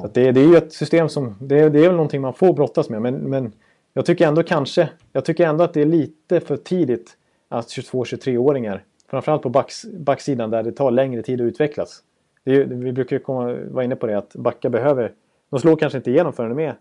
[0.00, 1.34] Så att det, det är ju ett system som...
[1.40, 3.02] Det, det är väl någonting man får brottas med.
[3.02, 3.52] Men, men
[3.92, 4.88] jag tycker ändå kanske...
[5.12, 7.16] Jag tycker ändå att det är lite för tidigt
[7.48, 12.02] att 22-23-åringar, framförallt på backs, backsidan där det tar längre tid att utvecklas.
[12.44, 15.12] Det är, vi brukar ju komma, vara inne på det att backar behöver...
[15.50, 16.76] De slår kanske inte igenom förrän de är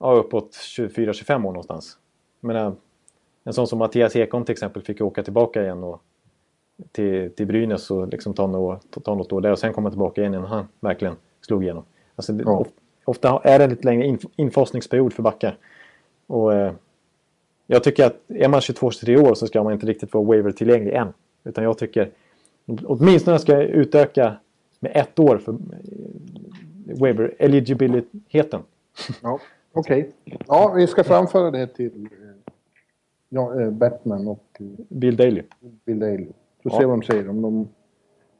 [0.00, 1.98] ja, uppåt 24-25 år någonstans.
[2.40, 2.76] Men,
[3.44, 6.02] en sån som Mattias Ekholm till exempel fick ju åka tillbaka igen och
[6.92, 10.20] till, till Brynäs och liksom ta, något, ta något år där och sen komma tillbaka
[10.20, 11.84] igen innan han verkligen slog igenom.
[12.16, 12.58] Alltså, det, Ja.
[12.58, 12.68] of,
[13.04, 15.56] ofta är det en lite längre inf, infasningsperiod för backar.
[16.26, 16.72] Och, eh,
[17.66, 21.08] jag tycker att är man 22-23 år så ska man inte riktigt vara waiver-tillgänglig än.
[21.44, 22.10] Utan jag tycker
[22.84, 24.36] åtminstone ska jag utöka
[24.80, 28.60] med ett år för eh, waiver eligibiliteten.
[29.22, 29.38] Ja,
[29.72, 30.10] okej.
[30.46, 32.52] Ja, vi ska framföra det till eh,
[33.28, 34.44] ja, eh, Batman och
[34.88, 35.42] Bill Daley.
[35.84, 36.26] Bill Daley.
[36.62, 36.78] Så Ja.
[36.78, 37.28] se vad de säger.
[37.28, 37.68] Om de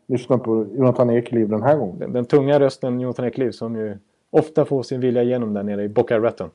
[0.07, 1.99] lyssnar på Jonathan Ekeliv den här gången.
[1.99, 3.99] Den, den tunga rösten Jonathan Ekliv som ju
[4.31, 6.51] ofta får sin vilja igenom där nere i Boca Raton.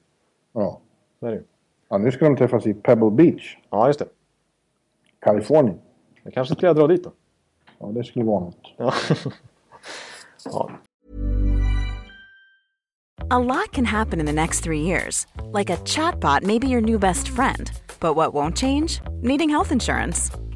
[0.54, 0.80] Ja.
[1.20, 1.42] Så är det
[1.90, 4.08] ja, nu ska de träffas i Pebble Beach, Ja, just det.
[5.20, 5.80] Kalifornien.
[6.24, 7.12] Jag kanske ska dra dit då.
[7.80, 8.74] Ja, det skulle vara något.
[8.78, 8.94] Ja.
[10.46, 10.70] ja.
[13.32, 15.28] A lot can happen in the next three years.
[15.54, 17.72] Like a chatbot may be your new best friend.
[18.00, 19.02] But what won't change?
[19.22, 20.32] Needing health insurance.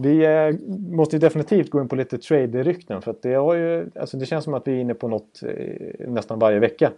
[0.00, 0.54] vi eh,
[0.92, 3.02] måste definitivt gå in på lite trade-rykten.
[3.02, 5.42] För att det, har ju, alltså det känns som att vi är inne på något
[5.42, 6.92] eh, nästan varje vecka.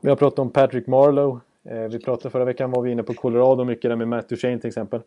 [0.00, 1.40] Vi har pratat om Patrick Marlowe.
[1.64, 4.58] Eh, vi pratade förra veckan var vi inne på Colorado mycket där med Matt Duchene
[4.58, 5.00] till exempel.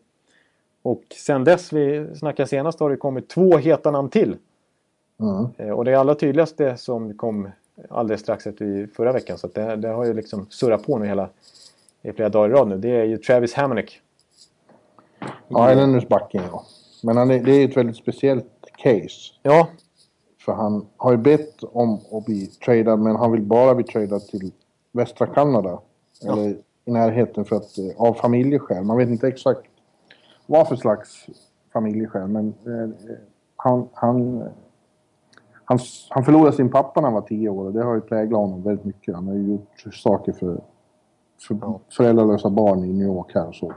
[0.82, 4.36] Och sen dess vi snackade senast har det kommit två heta namn till.
[5.20, 5.46] Mm.
[5.56, 7.48] Eh, Och det allra tydligaste som kom
[7.88, 9.38] alldeles strax efter förra veckan.
[9.38, 11.28] Så det, det har ju liksom surrat på nu hela
[12.02, 12.78] i flera dagar i rad nu.
[12.78, 14.00] Det är ju Travis Hamonic.
[15.48, 16.64] Ja, Islanders-backen ja.
[17.02, 19.32] Men han är, det är ett väldigt speciellt case.
[19.42, 19.68] Ja,
[20.44, 24.26] För han har ju bett om att bli tradad, men han vill bara bli tradad
[24.26, 24.52] till
[24.92, 25.80] västra Kanada.
[26.24, 28.84] Eller i närheten för att, eh, av familjeskäl.
[28.84, 29.66] Man vet inte exakt
[30.46, 31.26] vad för slags
[31.72, 33.10] familjeskäl, men eh,
[33.56, 34.48] han, han,
[35.64, 35.78] han,
[36.08, 38.62] han förlorade sin pappa när han var tio år och det har ju präglat honom
[38.62, 39.14] väldigt mycket.
[39.14, 40.60] Han har ju gjort saker för,
[41.48, 43.72] för föräldralösa barn i New York här och så.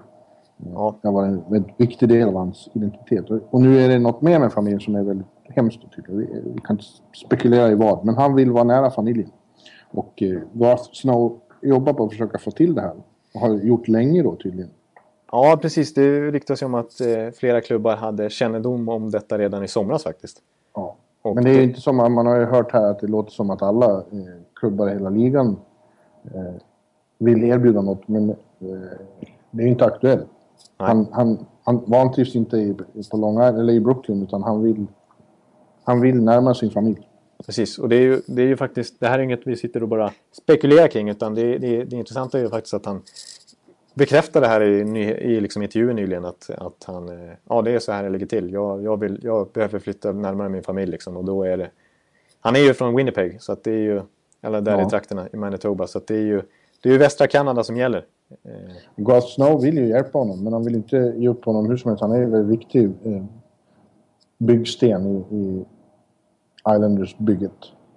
[0.58, 0.96] Ja.
[1.02, 3.30] Det var en väldigt viktig del av hans identitet.
[3.30, 6.12] Och- nu är det något mer med familjen som är väldigt hemskt att tycka.
[6.12, 6.28] Vi,
[6.64, 6.86] kan inte
[7.26, 8.06] spekulera i vad.
[8.06, 9.30] Men han vill vara nära familjen.
[9.92, 12.94] Och eh, Garth Snow jobbar på att försöka få till det här.
[13.34, 14.70] Och har gjort länge då tydligen.
[15.32, 15.94] ja precis.
[15.94, 20.04] Det ryktas ju om att eh, flera klubbar hade kännedom om detta redan i somras
[20.04, 20.38] faktiskt.
[20.76, 20.96] Ja.
[21.22, 23.32] Och Men det är ju inte som, man har ju hört här att det låter
[23.32, 24.04] som att alla eh,
[24.56, 25.58] klubbar i hela ligan
[26.34, 26.54] eh,
[27.18, 28.08] vill erbjuda något.
[28.08, 28.36] Men eh,
[29.52, 30.28] det är ju inte aktuellt.
[30.88, 32.74] Han, han, han vantrivs inte i,
[33.12, 34.86] på Long Island, eller i Brooklyn utan han vill,
[35.84, 37.08] han vill närma sin familj.
[37.46, 39.84] Precis, och det är, ju, det är ju faktiskt, det här är inget vi sitter
[39.84, 43.02] och bara spekulerar kring utan det, det, det intressanta är ju faktiskt att han
[43.94, 47.92] bekräftade här i, i liksom intervjun nyligen att, att han, eh, ja det är så
[47.92, 48.54] här det ligger till.
[48.54, 51.70] Jag, jag, vill, jag behöver flytta närmare min familj liksom och då är det...
[52.40, 54.02] Han är ju från Winnipeg så att det är ju,
[54.42, 54.88] eller där ja.
[54.88, 56.42] i trakterna i Manitoba så att det är ju,
[56.82, 58.06] det är ju västra Kanada som gäller.
[58.44, 58.76] Eh.
[58.96, 61.90] Gus Snow vill ju hjälpa honom men han vill inte ge upp honom hur som
[61.90, 62.02] helst.
[62.02, 63.24] Han är en viktig eh,
[64.38, 65.66] byggsten i, i
[66.70, 67.52] Islanders-bygget.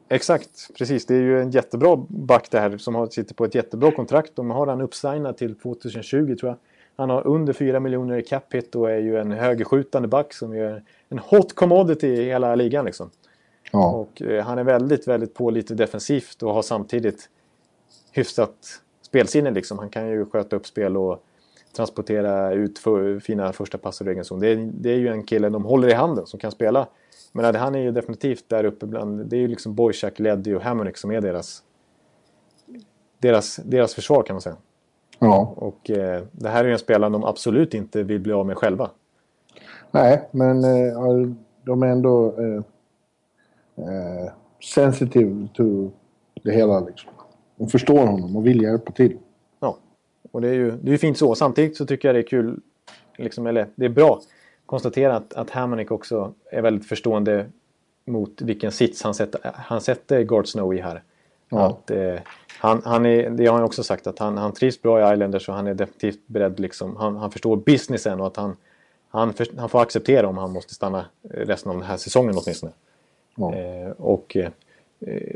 [0.08, 1.06] Exakt, precis.
[1.06, 4.36] Det är ju en jättebra back det här som har, sitter på ett jättebra kontrakt.
[4.36, 6.56] De har han uppsignad till 2020 tror jag.
[6.96, 10.52] Han har under 4 miljoner i cap hit och är ju en högerskjutande back som
[10.52, 13.10] är en hot commodity i hela ligan liksom.
[13.72, 13.90] Ja.
[13.90, 17.28] Och eh, han är väldigt, väldigt pålitlig defensivt och har samtidigt
[18.12, 19.78] hyfsat spelsinne liksom.
[19.78, 21.22] Han kan ju sköta upp spel och
[21.76, 24.40] transportera ut för, fina första pass ur egen zon.
[24.40, 26.86] Det är, det är ju en kille de håller i handen som kan spela
[27.36, 29.26] men han är ju definitivt där uppe bland...
[29.26, 31.62] Det är ju liksom Boychuk, Leddy och Hammonick som är deras,
[33.18, 34.56] deras, deras försvar kan man säga.
[35.18, 35.54] Ja.
[35.56, 38.56] Och eh, det här är ju en spelare de absolut inte vill bli av med
[38.56, 38.90] själva.
[39.90, 41.28] Nej, men eh,
[41.64, 42.62] de är ändå eh,
[43.84, 44.32] eh,
[44.74, 45.90] sensitive to
[46.42, 47.10] det hela liksom.
[47.56, 49.18] De förstår honom och vill hjälpa till.
[49.60, 49.78] Ja,
[50.32, 51.34] och det är ju det är fint så.
[51.34, 52.60] Samtidigt så tycker jag det är kul,
[53.16, 54.20] liksom, eller det är bra
[54.66, 57.46] konstatera att, att Hammonick också är väldigt förstående
[58.04, 61.02] mot vilken sits han sätter, han sätter Gord Snow i här.
[61.48, 61.66] Ja.
[61.66, 62.14] Att, eh,
[62.58, 65.48] han, han är, det har han också sagt att han, han trivs bra i Islanders
[65.48, 68.56] och han är definitivt beredd liksom, han, han förstår businessen och att han,
[69.08, 72.72] han, för, han får acceptera om han måste stanna resten av den här säsongen åtminstone.
[73.34, 73.54] Ja.
[73.54, 74.50] Eh, och eh,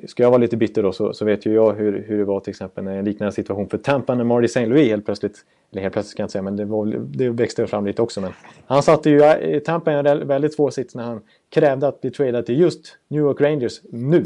[0.07, 2.41] ska jag vara lite bitter då så, så, vet ju jag hur, hur det var
[2.41, 4.67] till exempel när en liknande situation för Tampa när Marty St.
[4.67, 7.67] Louis helt plötsligt eller helt plötsligt kan jag inte säga, men det, var, det växte
[7.67, 8.21] fram lite också.
[8.21, 8.33] Men
[8.67, 12.11] han satte ju i Tampa i en väldigt svår sits när han krävde att bli
[12.11, 14.25] tradad till just New York Rangers nu.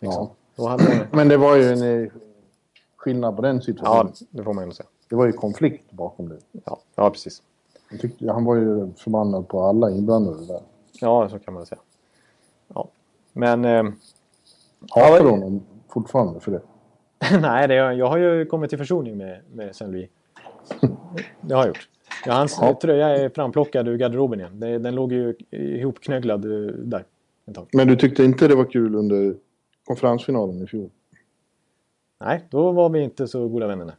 [0.00, 0.30] Liksom.
[0.56, 0.68] Ja.
[0.68, 1.08] Hade...
[1.12, 2.10] men det var ju en eh,
[2.96, 4.12] skillnad på den situationen.
[4.20, 4.88] Ja, det får man ju säga.
[5.08, 6.38] Det var ju konflikt bakom det.
[6.64, 7.42] Ja, ja precis.
[8.00, 10.60] Tyckte, han var ju förbannad på alla inblandade där.
[11.00, 11.80] Ja, så kan man säga.
[12.74, 12.88] Ja.
[13.32, 13.64] Men...
[13.64, 13.84] Eh,
[14.90, 16.62] Hatar du honom fortfarande för det?
[17.40, 20.08] Nej, det, jag har ju kommit till försoning med, med Saint-Louis.
[21.40, 21.88] Det har jag gjort.
[22.26, 22.78] Ja, hans ja.
[22.82, 24.82] tröja är framplockad ur garderoben igen.
[24.82, 27.04] Den låg ju ihopknögglad eh, där.
[27.72, 29.34] Men du tyckte inte det var kul under
[29.84, 30.90] konferensfinalen i fjol?
[32.20, 33.94] Nej, då var vi inte så goda vänner.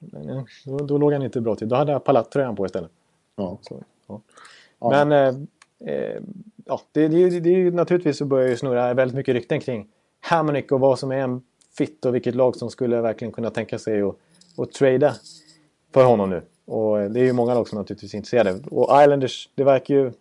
[0.00, 1.68] Men, då, då låg han inte bra till.
[1.68, 2.90] Då hade jag palattröjan på istället.
[3.36, 3.58] Ja.
[3.62, 4.20] Så, ja.
[4.80, 6.22] Men eh, eh,
[6.64, 9.88] ja, det, det, det är ju naturligtvis så börjar ju snurra väldigt mycket rykten kring
[10.20, 11.42] Hammonick och vad som är en
[11.78, 14.16] fit och vilket lag som skulle verkligen kunna tänka sig att,
[14.56, 15.14] att trada
[15.92, 16.42] för honom nu.
[16.64, 18.60] Och det är ju många lag som naturligtvis är intresserade.
[18.70, 20.12] Och Islanders, det verkar ju...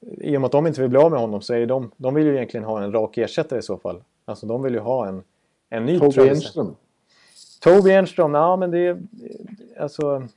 [0.00, 1.90] I och med att de inte vill bli av med honom så är de...
[1.96, 4.02] De vill ju egentligen ha en rak ersättare i så fall.
[4.24, 5.22] Alltså de vill ju ha en,
[5.70, 5.98] en ny...
[5.98, 6.76] Toby Enström?
[7.60, 9.02] Toby Enström, ja men det är...
[9.80, 10.28] Alltså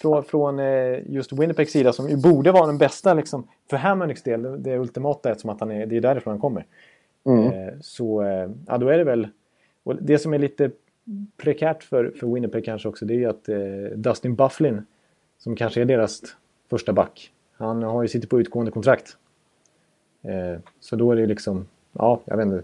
[0.00, 4.22] från, från eh, just Winnipegs sida som ju borde vara den bästa liksom, för Hammondicks
[4.22, 4.62] del.
[4.62, 6.66] Det ultimata eftersom att han är, det är därifrån han kommer.
[7.24, 7.52] Mm.
[7.52, 8.22] Eh, så
[8.66, 9.28] ja, då är det väl...
[9.82, 10.70] Och det som är lite
[11.36, 14.86] prekärt för, för Winnipeg kanske också det är att eh, Dustin Bufflin
[15.38, 16.36] som kanske är deras
[16.70, 17.32] första back.
[17.52, 19.16] Han har ju sitter på utgående kontrakt.
[20.22, 22.62] Eh, så då är det liksom, ja, jag vet inte.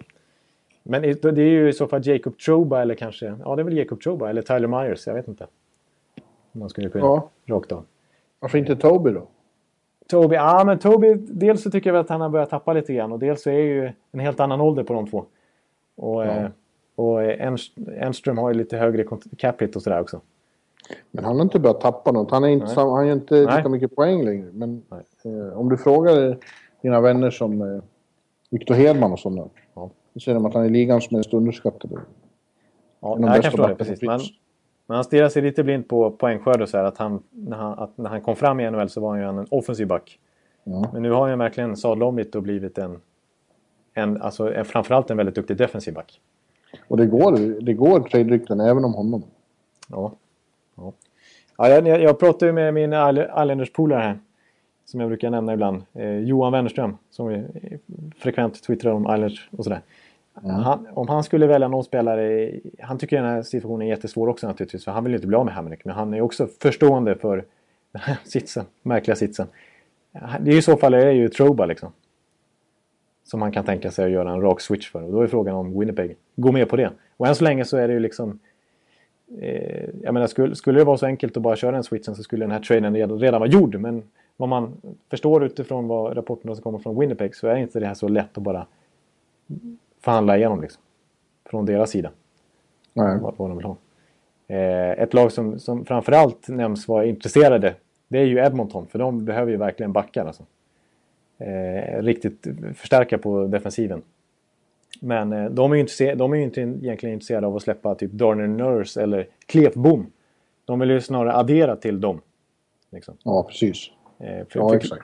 [0.83, 3.77] Men det är ju i så fall Jacob Troba eller kanske, ja det är väl
[3.77, 5.47] Jacob Troba eller Tyler Myers, jag vet inte.
[6.53, 7.31] Om man skulle kunna, ja.
[7.47, 7.85] rakt av.
[8.40, 9.27] Varför inte Toby då?
[10.11, 13.12] Toby, ja men Toby, dels så tycker jag att han har börjat tappa lite grann
[13.12, 15.25] och dels så är ju en helt annan ålder på de två.
[15.97, 16.31] Och ja.
[16.31, 16.49] eh,
[16.97, 17.23] och
[17.97, 19.05] Enström har ju lite högre
[19.38, 20.21] cap hit och sådär också.
[21.11, 22.31] Men han har inte börjat tappa något.
[22.31, 23.57] Han, är inte, sam, han gör inte Nej.
[23.57, 24.51] lika mycket poäng längre.
[24.53, 24.83] Men
[25.25, 26.37] eh, om du frågar
[26.83, 27.83] dina vänner som eh,
[28.51, 29.49] Victor Hedman och sådana.
[29.75, 29.90] Ja.
[30.12, 32.01] Då säger de att han är ligans mest underskattade.
[33.01, 33.75] Ja, jag kan förstå det.
[33.75, 34.01] Precis.
[34.87, 37.79] Men han stirrar sig lite blind på poängskörd och så här, att han, när han,
[37.79, 40.18] att när han kom fram i NHL så var han ju en offensiv back.
[40.64, 40.90] Ja.
[40.92, 43.01] Men nu har han verkligen sadlat om lite och blivit en,
[43.94, 46.20] en, alltså, en, framförallt en väldigt duktig defensiv back.
[46.88, 49.23] Och det går, det går trade-rykten även om honom.
[49.88, 50.13] Ja.
[50.77, 50.92] ja.
[51.56, 54.19] ja jag, jag pratade med min Islanders-polare här.
[54.85, 55.83] Som jag brukar nämna ibland.
[55.92, 56.96] Eh, Johan Wennerström.
[57.11, 57.46] Som
[58.19, 59.81] frekvent twittrar om Islanders och sådär.
[60.45, 60.57] Mm.
[60.57, 62.53] Han, om han skulle välja någon spelare.
[62.81, 64.85] Han tycker den här situationen är jättesvår också naturligtvis.
[64.85, 67.45] För han vill ju inte bli av med Hamrick Men han är också förstående för
[67.93, 68.65] den här sitsen.
[68.83, 69.47] Märkliga sitsen.
[70.41, 71.93] Det är i så fall är det ju Troba liksom
[73.27, 75.03] som man kan tänka sig att göra en rak switch för.
[75.03, 76.91] Och då är frågan om Winnipeg går med på det.
[77.17, 78.39] Och än så länge så är det ju liksom...
[79.41, 82.23] Eh, jag menar, skulle, skulle det vara så enkelt att bara köra den switchen så
[82.23, 83.75] skulle den här traden redan, redan vara gjord.
[83.75, 84.03] Men
[84.37, 84.73] vad man
[85.11, 88.39] förstår utifrån vad rapporterna som kommer från Winnipeg så är inte det här så lätt
[88.39, 88.67] att bara
[90.01, 90.83] förhandla igenom liksom.
[91.44, 92.11] Från deras sida.
[92.92, 93.19] Nej.
[93.21, 93.77] Vad, vad de vill ha.
[94.49, 97.75] Eh, ett lag som, som framförallt nämns vara intresserade,
[98.09, 98.87] det är ju Edmonton.
[98.87, 100.42] För de behöver ju verkligen backar alltså.
[101.38, 104.03] Eh, riktigt förstärka på defensiven.
[105.01, 107.94] Men eh, de är ju inte, de är ju inte egentligen intresserade av att släppa
[107.94, 110.07] typ Darner Nurse eller Klefbom.
[110.65, 112.21] De vill ju snarare addera till dem.
[112.90, 113.17] Liksom.
[113.23, 113.90] Ja, precis.
[114.19, 115.03] Eh, för, Ja, exakt.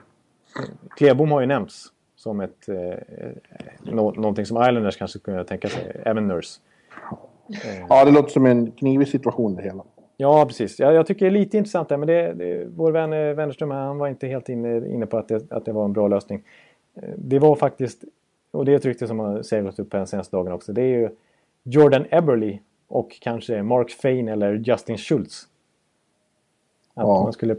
[0.97, 1.92] Klebom har ju nämnts
[2.23, 2.97] som ett, eh,
[3.83, 6.01] nå, någonting som Islanders kanske skulle tänka sig.
[6.05, 6.59] Även Nurse.
[7.89, 9.83] Ja, det låter som en knivig situation det hela.
[10.17, 10.79] Ja, precis.
[10.79, 13.71] Jag, jag tycker det är lite intressant där, men det, det, vår vän eh, Wennerström
[13.71, 16.43] han var inte helt inne, inne på att det, att det var en bra lösning.
[16.95, 18.03] Eh, Det var faktiskt,
[18.51, 20.87] och det är ett rykte som har seglat upp den senaste dagen också, det är
[20.99, 21.09] ju
[21.63, 25.47] Jordan Eberly och kanske Mark Fein eller Justin Schultz.
[26.95, 27.23] Att Ja.
[27.23, 27.55] man skulle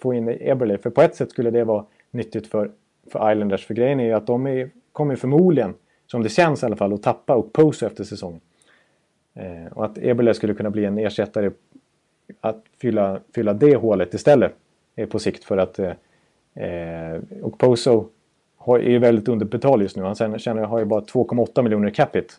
[0.00, 2.70] få in Eberly, för på ett sätt skulle det vara nyttigt för,
[3.12, 3.66] för Islanders.
[3.66, 5.74] För grejen är ju att de är, kommer förmodligen,
[6.06, 8.40] som det känns i alla fall, att tappa och Poso efter säsongen.
[9.34, 11.50] Eh, och att Eberle skulle kunna bli en ersättare
[12.40, 14.52] att fylla, fylla det hålet istället
[14.96, 15.92] eh, på sikt för att eh,
[16.64, 18.08] eh, och Poso
[18.56, 20.02] har, är ju väldigt underbetald just nu.
[20.02, 22.34] Han känner, känner, har ju bara 2,8 miljoner capita.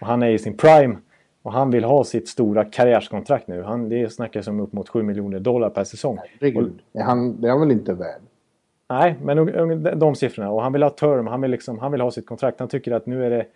[0.00, 0.96] Och han är i sin prime
[1.42, 3.62] och han vill ha sitt stora karriärskontrakt nu.
[3.62, 6.18] Han, det snackas om upp mot 7 miljoner dollar per säsong.
[6.18, 6.72] Och, Herregud.
[6.92, 8.20] Är han, det är han väl inte värd?
[8.88, 10.50] Nej, men de siffrorna.
[10.50, 12.60] Och han vill ha term, han vill, liksom, han vill ha sitt kontrakt.
[12.60, 13.46] Han tycker att nu är det...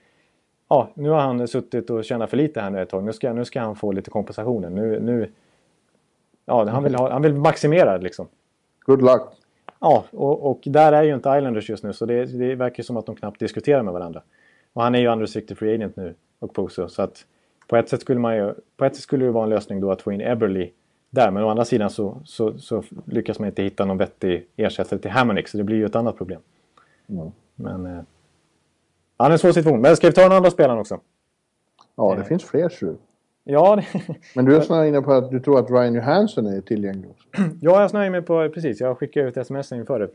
[0.68, 3.04] Ja, nu har han suttit och tjänat för lite här nu ett tag.
[3.04, 4.74] Nu ska, nu ska han få lite kompensationen.
[4.74, 5.30] Nu, nu,
[6.44, 8.28] ja, han, vill ha, han vill maximera liksom.
[8.80, 9.22] Good luck.
[9.80, 12.96] Ja, och, och där är ju inte Islanders just nu så det, det verkar som
[12.96, 14.22] att de knappt diskuterar med varandra.
[14.72, 16.88] Och han är ju unrestricted free agent nu, och Poso.
[16.88, 17.26] Så att
[17.68, 19.90] på ett sätt skulle man ju, på ett sätt skulle det vara en lösning då
[19.90, 20.70] att få in Eberly
[21.10, 21.30] där.
[21.30, 25.10] Men å andra sidan så, så, så lyckas man inte hitta någon vettig ersättare till
[25.10, 26.40] Hammonick så det blir ju ett annat problem.
[27.08, 27.30] Mm.
[27.54, 27.86] Men...
[27.86, 28.02] Eh,
[29.16, 29.80] han är en svår situation.
[29.80, 31.00] Men ska vi ta den andra spelaren också?
[31.96, 32.18] Ja, Eh.
[32.18, 32.94] det finns fler så.
[33.44, 33.84] Ja, det,
[34.34, 37.26] Men du är snarare inne på att du tror att Ryan Johansson är tillgänglig också.
[37.60, 38.80] Ja, jag snöjer mig på precis.
[38.80, 40.08] Jag skickade ut sms inför det.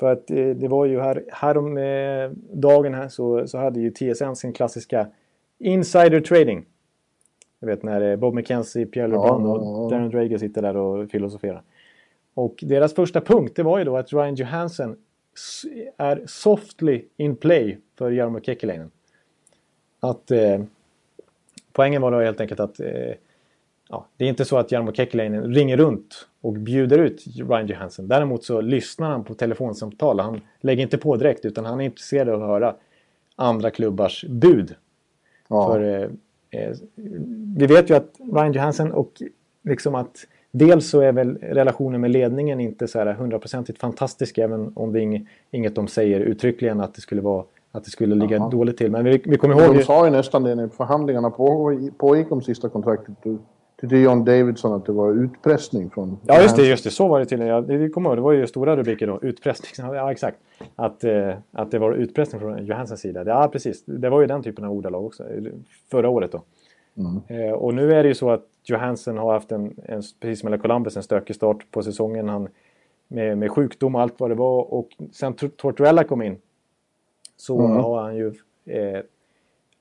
[0.00, 3.90] För att eh, det var ju här, härom eh, dagen här så, så hade ju
[3.90, 5.06] TSN sin klassiska
[5.58, 6.64] insider trading.
[7.60, 9.52] Du vet när eh, Bob McKenzie, Pierre LeBrun Ja.
[9.52, 11.62] och Darren Drager sitter där och filosoferar.
[12.34, 14.96] Och deras första punkt det var ju då att Ryan Johansson
[15.96, 18.90] är softly in play för Jarmo Kekkeläinen.
[20.00, 20.60] Att eh,
[21.72, 23.12] poängen var då helt enkelt att eh,
[23.88, 28.08] ja, det är inte så att Jarmo Kekkeläinen ringer runt och bjuder ut Ryan Johansson.
[28.08, 30.20] Däremot så lyssnar han på telefonsamtal.
[30.20, 32.76] Han lägger inte på direkt utan han är intresserad av att höra
[33.36, 34.74] andra klubbars bud.
[35.48, 35.72] Ja.
[35.72, 36.08] För, eh,
[37.56, 39.22] vi vet ju att Ryan Johansson och
[39.62, 40.16] liksom att
[40.50, 45.00] dels så är väl relationen med ledningen inte så här hundraprocentigt fantastisk även om det
[45.00, 48.50] är ing- inget de säger uttryckligen att det skulle vara att det skulle ligga Jaha.
[48.50, 48.90] dåligt till.
[48.90, 49.76] Men vi, vi kommer ihåg...
[49.76, 51.30] De sa ju nästan det när förhandlingarna
[51.98, 53.14] pågick om sista kontraktet.
[53.80, 56.18] Tyckte John Davidson att det var utpressning från...
[56.26, 56.90] Ja, just det, just det.
[56.90, 57.52] Så var det tydligen.
[57.54, 58.18] Ja, det, det kommer jag ihåg.
[58.18, 59.18] Det var ju stora rubriker då.
[59.22, 59.70] Utpressning.
[59.94, 60.36] Ja, exakt.
[60.76, 63.24] Att, eh, att det var utpressning från Johanssons sida.
[63.26, 63.84] Ja, precis.
[63.84, 65.24] Det var ju den typen av ordalag också.
[65.90, 66.42] Förra året då.
[67.34, 70.58] Eh, och nu är det ju så att Johansson har haft en, en precis som
[70.58, 72.28] Columbus, en stökig start på säsongen.
[72.28, 72.48] Han,
[73.08, 74.74] med, med sjukdom och allt vad det var.
[74.74, 76.36] Och sen Tor- Tortorella kom in.
[77.36, 77.76] Så Mm.
[77.76, 78.34] har han ju...
[78.66, 79.00] Eh,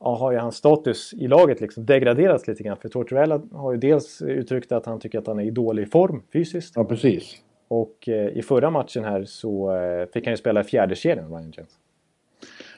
[0.06, 2.78] ja, har ju hans status i laget liksom degraderats lite grann.
[2.78, 6.24] För Tortorella har ju dels uttryckt att han tycker att han är i dålig form
[6.34, 6.74] fysiskt.
[6.76, 7.36] Ja, precis.
[7.68, 11.30] Och eh, i förra matchen här så eh, fick han ju spela i fjärde kedjan,
[11.30, 11.70] Ryan Jones.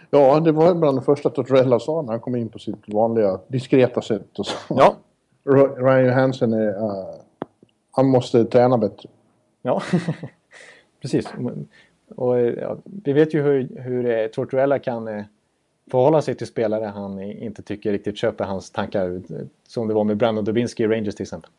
[0.10, 3.40] Ja, det var bland det första Tortorella sa när han kom in på sitt vanliga
[3.48, 4.40] diskreta sätt.
[4.40, 4.56] Och så.
[4.70, 4.96] Ja,
[5.78, 6.68] Ryan Johansson är...
[6.68, 7.10] eh,
[7.92, 9.10] han måste träna bättre.
[9.62, 9.82] ja.
[11.02, 11.28] precis.
[12.16, 15.08] Och, eh, ja, vi vet ju hur, hur eh, Tortorella kan
[15.92, 19.16] förhålla sig till spelare han eh, inte tycker riktigt köper hans tankar.
[19.16, 21.52] eh, Som det var med Brandon Dubinsky i Rangers till exempel.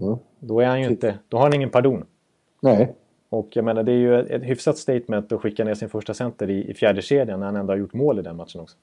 [0.00, 0.16] Mm.
[0.38, 2.04] Då, är han ju inte, då har han ingen pardon.
[2.60, 2.94] Nej.
[3.28, 6.50] Och jag menar, det är ju ett, hyfsat statement att skicka ner sin första center
[6.50, 8.76] i, i fjärde kedjan när han ändå har gjort mål i den matchen också.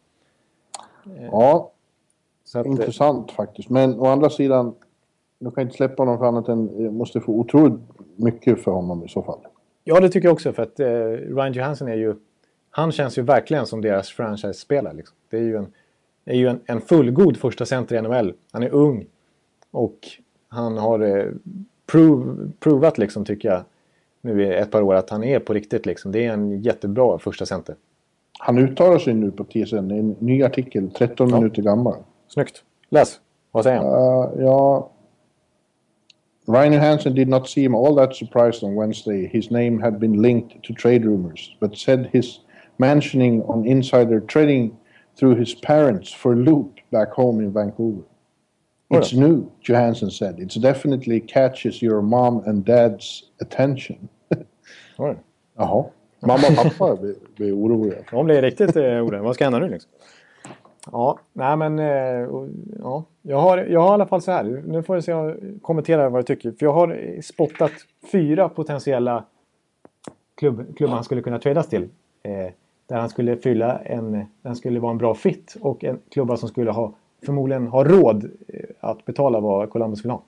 [1.32, 1.72] Ja,
[2.44, 3.70] Så att, eh, intressant faktiskt.
[3.70, 4.76] Men å andra sidan,
[5.40, 6.86] de kan inte släppa honom för annat än...
[6.86, 7.80] eh, måste få otroligt
[8.16, 9.40] mycket för honom i så fall.
[9.84, 10.54] Ja, det tycker jag också.
[10.54, 10.88] För att eh,
[11.36, 12.16] Ryan Johansson är ju...
[12.72, 14.94] Han känns ju verkligen som deras franchise-spelare.
[14.94, 15.16] Liksom.
[15.30, 15.68] Det är ju, en,
[16.26, 18.34] är ju en, en fullgod första center i NHL.
[18.52, 19.06] Han är ung.
[19.72, 19.98] Och
[20.50, 21.26] han har eh,
[21.92, 23.64] prov, provat, liksom, tycker jag,
[24.22, 25.86] nu i ett par år att han är på riktigt.
[25.86, 26.12] Liksom.
[26.12, 27.76] Det är en jättebra första center.
[28.40, 29.76] Han uttalar sig nu på TSN.
[29.76, 31.36] Är en ny artikel, 13 Ja.
[31.36, 31.96] minuter gammal.
[32.28, 32.64] Snyggt.
[32.90, 33.20] Läs.
[33.52, 33.88] Vad säger han?
[33.88, 34.90] Uh, ja.
[36.48, 39.30] Ryan Johansson did not seem all that surprised on Wednesday.
[39.34, 42.40] His name had been linked to trade rumors, but said his
[42.90, 44.78] mentioning on insider trading
[45.18, 48.04] through his parents for Loop back home in Vancouver.
[48.90, 50.40] It's new, Johansson said.
[50.40, 54.10] It definitely catches your mom and dad's attention.
[54.98, 55.16] Oj.
[55.58, 55.86] Jaha.
[56.20, 57.98] Mamma och pappa blir, blir oroliga.
[58.12, 59.22] De blir riktigt eh, oroliga.
[59.22, 59.92] Vad ska hända nu liksom?
[60.92, 61.80] Ja, nej men...
[61.80, 62.28] Eh,
[62.80, 63.04] ja.
[63.22, 64.64] jag, har, jag har i alla fall så här.
[64.66, 66.52] Nu får jag se jag kommentera vad jag tycker.
[66.52, 67.72] För jag har spottat
[68.12, 69.24] fyra potentiella
[70.38, 71.90] klubb, klubbar han skulle kunna tradas till.
[72.24, 72.54] Eh,
[72.92, 74.26] där han skulle fylla en...
[74.42, 76.94] Den skulle vara en bra fit och en klubba som skulle ha
[77.26, 80.24] förmodligen ha råd eh, att betala vad Columbus vill ha.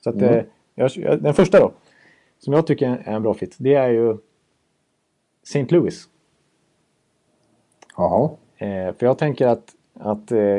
[0.00, 0.42] Så att, eh,
[0.74, 1.72] jag, jag- den första då.
[2.38, 3.56] Som jag tycker är en bra fit.
[3.58, 4.16] Det är ju
[5.42, 5.66] St.
[5.68, 6.08] Louis.
[7.96, 8.30] Jaha.
[8.56, 10.58] Eh, för jag tänker att, att eh,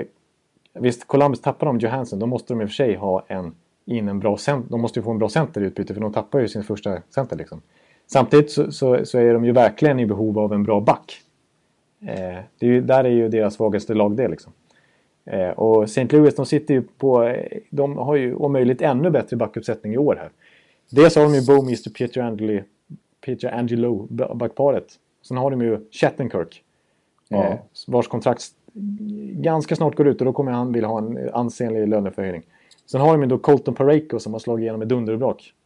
[0.74, 4.08] visst, Columbus tappar de Johansson, då måste de i och för sig ha en, in
[4.08, 4.70] en bra center.
[4.72, 7.02] De måste ju få en bra center i utbyte för de tappar ju sin första
[7.10, 7.36] center.
[7.38, 7.62] Liksom.
[8.08, 11.22] Samtidigt så, så, så är de ju verkligen i behov av en bra back.
[12.02, 14.32] Eh, det är ju, där är ju deras svagaste lagdel.
[14.32, 14.54] Liksom.
[15.26, 16.08] Eh, och St.
[16.12, 17.36] Louis de sitter ju på,
[17.70, 20.30] de har ju om möjligt ännu bättre backuppsättning i år här.
[20.90, 22.64] Dels har de ju Bowmeister Peter Angeli,
[23.26, 24.88] Peter Angelo backparet.
[25.22, 26.64] Sen har de ju Shattenkirk.
[27.30, 27.44] Ja.
[27.44, 27.56] Eh,
[27.88, 28.44] vars kontrakt
[29.32, 32.44] ganska snart går ut och då kommer han vilja ha en ansenlig löneförhöjning.
[32.86, 35.54] Sen har de ju då Colton Pareko som har slagit igenom med dunderbrak.
[35.54, 35.65] Eh,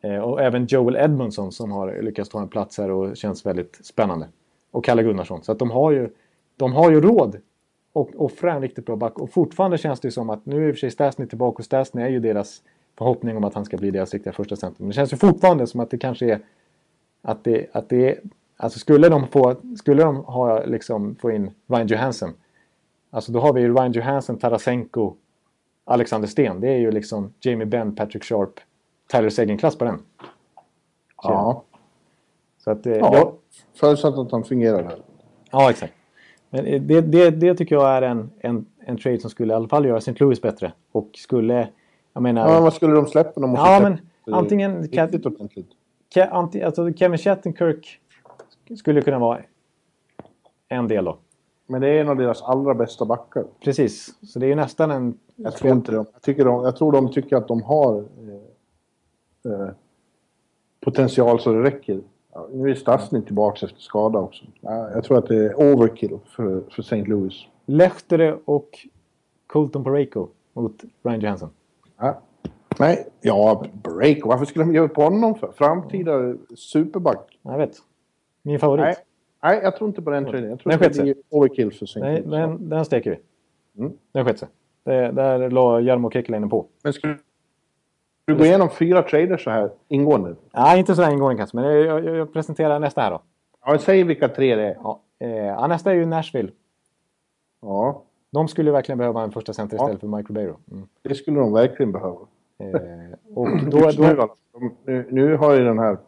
[0.00, 3.80] Eh, och även Joel Edmondson som har lyckats ta en plats här och känns väldigt
[3.82, 4.28] spännande.
[4.70, 5.42] Och Kalle Gunnarsson.
[5.42, 6.10] Så att de har ju,
[6.56, 7.36] de har ju råd
[7.92, 9.18] att offra en riktigt bra back.
[9.18, 11.58] Och fortfarande känns det ju som att nu är i och för sig Stasny tillbaka
[11.58, 12.62] och Stasny är ju deras
[12.98, 14.82] förhoppning om att han ska bli deras riktiga första center.
[14.82, 16.40] Men det känns ju fortfarande som att det kanske är
[17.22, 18.20] att det, att det är,
[18.56, 22.32] alltså skulle de få, skulle de ha liksom få in Ryan Johansson.
[23.10, 25.14] Alltså då har vi ju Ryan Johansson, Tarasenko,
[25.84, 26.60] Alexander Sten.
[26.60, 28.60] Det är ju liksom Jamie Benn, Patrick Sharp,
[29.12, 30.02] Tyler Seguin-klass på den.
[31.22, 31.64] Ja.
[32.58, 33.10] Så att, eh, ja.
[33.12, 33.32] ja,
[33.74, 34.98] Förutsatt att han fungerar där.
[35.50, 35.92] ja, exakt.
[36.50, 39.56] Men eh, det, det, det tycker jag är en, en, en trade som skulle i
[39.56, 40.14] alla fall göra St.
[40.20, 40.72] Louis bättre.
[40.92, 41.68] Och skulle,
[42.12, 42.48] jag menar...
[42.52, 43.40] Ja, vad skulle de släppa?
[43.40, 45.68] De måste Ja, släppa men antingen- Riktigt ordentligt.
[46.14, 48.00] Ke, anti, alltså Kevin Shattenkirk
[48.78, 49.40] skulle kunna vara
[50.68, 51.18] en del då.
[51.66, 53.44] Men det är en av deras allra bästa backar.
[53.64, 55.18] Precis, så det är ju nästan en...
[55.36, 56.06] Jag tror inte de.
[56.12, 58.04] Jag, tycker de, jag tror de tycker att de har
[59.44, 59.68] eh,
[60.80, 62.00] potential så det räcker.
[62.32, 64.44] Ja, nu är Stasny tillbaka efter skada också.
[64.60, 67.04] Ja, jag tror att det är overkill för, för St.
[67.04, 67.46] Louis.
[67.66, 68.86] Lehtere och
[69.46, 71.50] Colton Pareko mot Ryan Johansson.
[71.98, 72.20] Ja.
[72.78, 74.18] Nej, ja, break.
[74.24, 75.52] Varför skulle de ge upp honom för?
[75.52, 77.38] Framtida superback?
[77.42, 77.76] Jag vet.
[78.42, 78.84] Min favorit.
[78.84, 78.96] Nej,
[79.42, 80.50] nej, jag tror inte på den traden.
[80.50, 82.00] Jag tror Den att det är overkill för St.
[82.00, 82.30] Nej, Louis.
[82.30, 83.18] den, den steker vi.
[83.82, 83.92] Mm.
[84.12, 84.48] Den sket sig.
[84.84, 86.66] Det, där la Jarmo Kekalainen på.
[86.82, 87.14] Men ska
[88.30, 90.34] du gå igenom fyra trader så här ingående?
[90.54, 93.22] Nej, inte så där ingående kanske, men jag, jag, jag presenterar nästa här då.
[93.66, 94.76] Ja, säg vilka tre det är.
[94.82, 96.50] Ja, eh, ja, nästa är ju Nashville.
[97.62, 99.82] Ja, De skulle verkligen behöva en första center Ja.
[99.84, 100.56] istället för Mike Ribeiro.
[100.72, 100.88] Mm.
[101.02, 102.18] det skulle de verkligen behöva.
[102.58, 102.68] Eh,
[103.34, 104.34] och då, då,
[104.84, 105.98] nu, nu har ju den här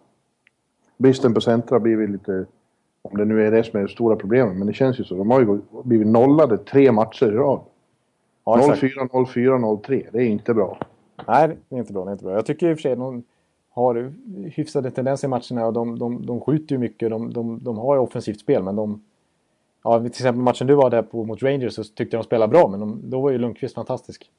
[0.97, 2.47] bristen på centra blivit lite...
[3.05, 5.15] Om det nu är det som är det stora problemet, men det känns ju så.
[5.15, 7.61] De har ju blivit nollade tre matcher i rad.
[8.45, 8.83] ja, exakt.
[8.83, 10.07] 0-4, 0-4, 0-3.
[10.13, 10.79] Det är inte bra.
[11.29, 12.05] Nej, det är inte bra.
[12.05, 12.35] Det är inte bra.
[12.35, 13.23] Jag tycker i och för sig att de
[13.71, 14.13] har
[14.49, 17.11] hyfsade tendenser i matcherna och de, de, de skjuter ju mycket.
[17.11, 19.03] De, de, de har ju offensivt spel, men de...
[19.85, 22.51] Ja, till exempel matchen du var där på mot Rangers så tyckte jag de spelade
[22.51, 24.31] bra, men de, då var ju Lundqvist fantastisk.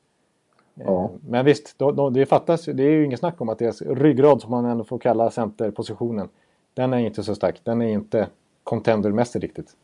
[0.74, 1.03] Ja.
[1.03, 3.82] Eh, Men visst, då, då, det fattas Det är ju inget snack om att deras
[3.82, 6.30] ryggrad, som man ändå får kalla centerpositionen,
[6.74, 7.61] den är inte så stark.
[7.63, 8.28] Den är inte
[8.63, 9.76] contendermässig riktigt.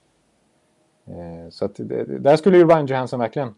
[1.05, 1.75] Eh, Så att
[2.19, 3.55] där skulle ju Ryan Johansson verkligen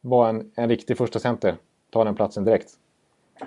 [0.00, 1.56] vara en, en riktig första center.
[1.90, 2.70] Ta den platsen direkt.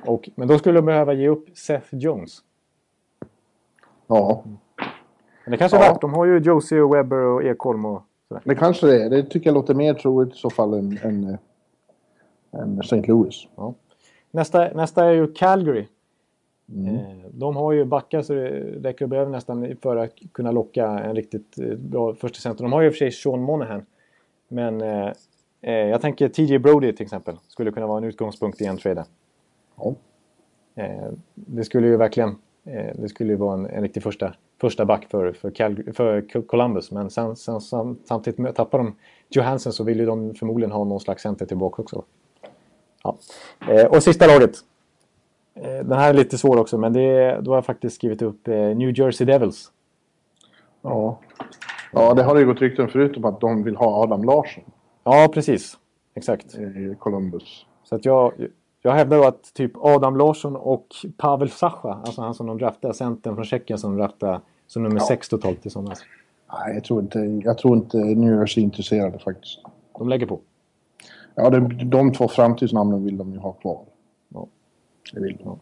[0.05, 2.37] Och, men då skulle de behöva ge upp Seth Jones.
[4.07, 4.43] Ja,
[5.45, 5.91] Men det kanske är Ja.
[5.91, 6.01] värt.
[6.01, 8.41] De har ju Josie och Webber och Ekholm och sådär.
[8.45, 9.09] det kanske det är.
[9.09, 13.01] Det tycker jag låter mer troligt i så fall än, än, eh, än St.
[13.07, 13.47] Louis.
[13.55, 13.73] Ja.
[14.31, 15.87] Nästa, nästa är ju Calgary.
[16.69, 16.95] Mm.
[16.95, 18.49] Eh, De har ju backar så det
[18.83, 22.63] räcker över nästan för att kunna locka en riktigt eh, bra första center.
[22.63, 23.85] De har ju i och för sig Sean Monahan.
[24.47, 24.81] Men
[25.63, 27.37] eh, jag tänker TJ Brody till exempel.
[27.47, 29.05] Skulle kunna vara en utgångspunkt i en trade.
[29.75, 29.95] Ja.
[30.75, 32.29] Eh, det skulle ju verkligen
[32.63, 36.41] eh, det skulle ju vara en, en riktig första, första back för, för, Calgary, för
[36.47, 36.91] Columbus.
[36.91, 38.95] Men sen, sen, sam- samtidigt tappar de
[39.29, 42.03] Johansson så vill ju de förmodligen ha någon slags center tillbaka också.
[43.03, 43.17] Ja.
[43.69, 44.55] Eh, och sista laget.
[45.55, 48.47] Eh, den här är lite svår också, men det, då har jag faktiskt skrivit upp
[48.47, 49.71] eh, New Jersey Devils.
[50.81, 51.19] Ja.
[51.91, 54.63] ja, det har ju gått rykten förut om att de vill ha Adam Larsson
[55.03, 55.77] Ja, precis.
[56.15, 56.55] Exakt.
[56.55, 57.65] i Columbus.
[57.83, 58.33] Så att jag,
[58.81, 60.87] jag hävdar då att typ Adam Larsson och
[61.17, 64.95] Pavel Sacha, alltså han som de draftade, centern från Tjeckien som de draftade som nummer
[64.99, 65.05] Ja.
[65.07, 65.99] sex totalt i somras.
[66.53, 69.59] Nej, jag tror inte, jag tror inte New Jersey är intresserade faktiskt.
[69.97, 70.39] De lägger på.
[71.35, 73.81] Ja, de, de två framtidsnamnen vill de ju ha kvar.
[74.29, 74.47] Ja.
[75.13, 75.59] Det vill de.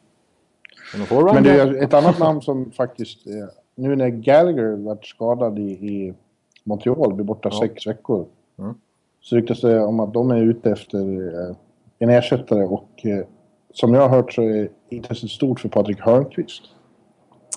[1.09, 3.19] Men, Men det är ett annat namn som faktiskt...
[3.75, 6.13] Nu när Gallagher varit skadad i, i
[6.63, 7.59] Montreal, blir borta Ja.
[7.59, 8.25] sex veckor.
[8.59, 8.73] Mm.
[9.21, 10.99] Så ryktas det om att de är ute efter
[11.49, 11.55] eh,
[11.99, 13.25] en ersättare och eh,
[13.73, 16.63] som jag har hört så är intresset stort för Patrik Hörnqvist.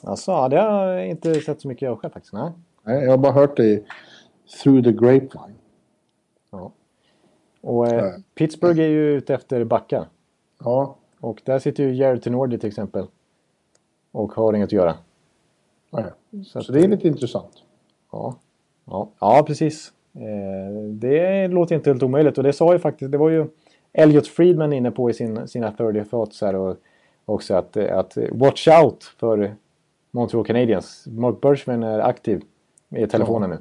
[0.03, 2.33] Alltså, ja, det har jag inte sett så mycket av själv faktiskt.
[2.33, 2.53] Nej.
[2.83, 3.85] Nej, jag har bara hört det
[4.63, 5.55] through the grapevine.
[6.51, 6.73] Ja.
[7.61, 8.15] Och eh.
[8.35, 10.09] Pittsburgh är ju ute efter backar.
[10.65, 13.07] Ja, Och där sitter ju Jared Tenordi till exempel.
[14.13, 14.95] Och har inget att göra.
[15.91, 16.05] nej.
[16.47, 17.63] Så, så det är lite intressant.
[18.13, 18.37] ja.
[18.85, 19.93] Ja, ja, precis.
[20.15, 22.39] Eh, det låter inte helt omöjligt.
[22.39, 23.47] Och det sa ju faktiskt, det var ju
[23.93, 26.55] Elliot Friedman inne på i sin, sina 30 thoughts här.
[26.55, 26.77] Och
[27.25, 29.55] också att, att watch out för
[30.11, 31.07] Montreal Canadiens.
[31.07, 32.43] Mark Bergevin är aktiv
[32.97, 33.59] i telefonen nu.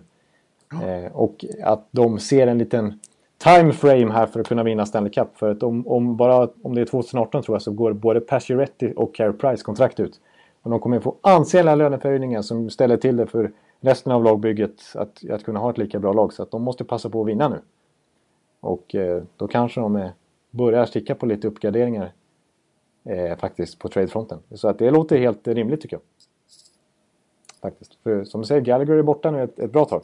[0.88, 3.00] Eh, och att de ser en liten
[3.38, 5.38] time frame här för att kunna vinna Stanley Cup.
[5.38, 8.94] För att om, om, bara, om det är 2018 tror jag så går både Pacioretty
[8.96, 10.20] och Carey Price kontrakt ut.
[10.62, 13.52] Och de kommer få ansenliga löneförhöjningar som ställer till det för
[13.84, 16.34] resten av lagbygget att, att kunna ha ett lika bra lag.
[16.34, 17.62] Så att de måste passa på att vinna nu.
[18.60, 20.10] Och eh, då kanske de eh,
[20.52, 22.14] börjar sticka på lite uppgraderingar
[23.04, 24.40] eh, faktiskt på tradefronten.
[24.52, 26.02] Så att det låter helt rimligt tycker jag.
[27.62, 27.96] Faktiskt.
[28.04, 30.04] För som du säger, Gallagher är borta nu ett, ett bra tag.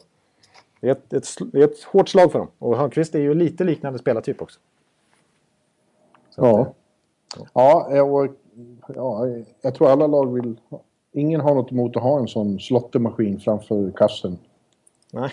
[0.80, 2.48] Det är ett, ett, det är ett hårt slag för dem.
[2.58, 4.60] Och Hörnqvist är ju lite liknande spelartyp också.
[6.30, 6.60] Så att, Ja.
[6.60, 6.66] eh,
[7.54, 8.28] Ja, eh, och,
[8.94, 9.26] ja,
[9.62, 10.60] jag tror alla lag vill...
[11.12, 14.38] Ingen har något emot att ha en sån slottemaskin framför kassen.
[15.12, 15.30] nej.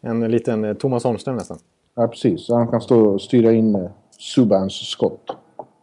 [0.00, 1.58] En liten eh, Thomas Holmström nästan.
[1.94, 2.48] Ja, precis.
[2.48, 5.30] Han kan stå och styra in eh, Subans skott.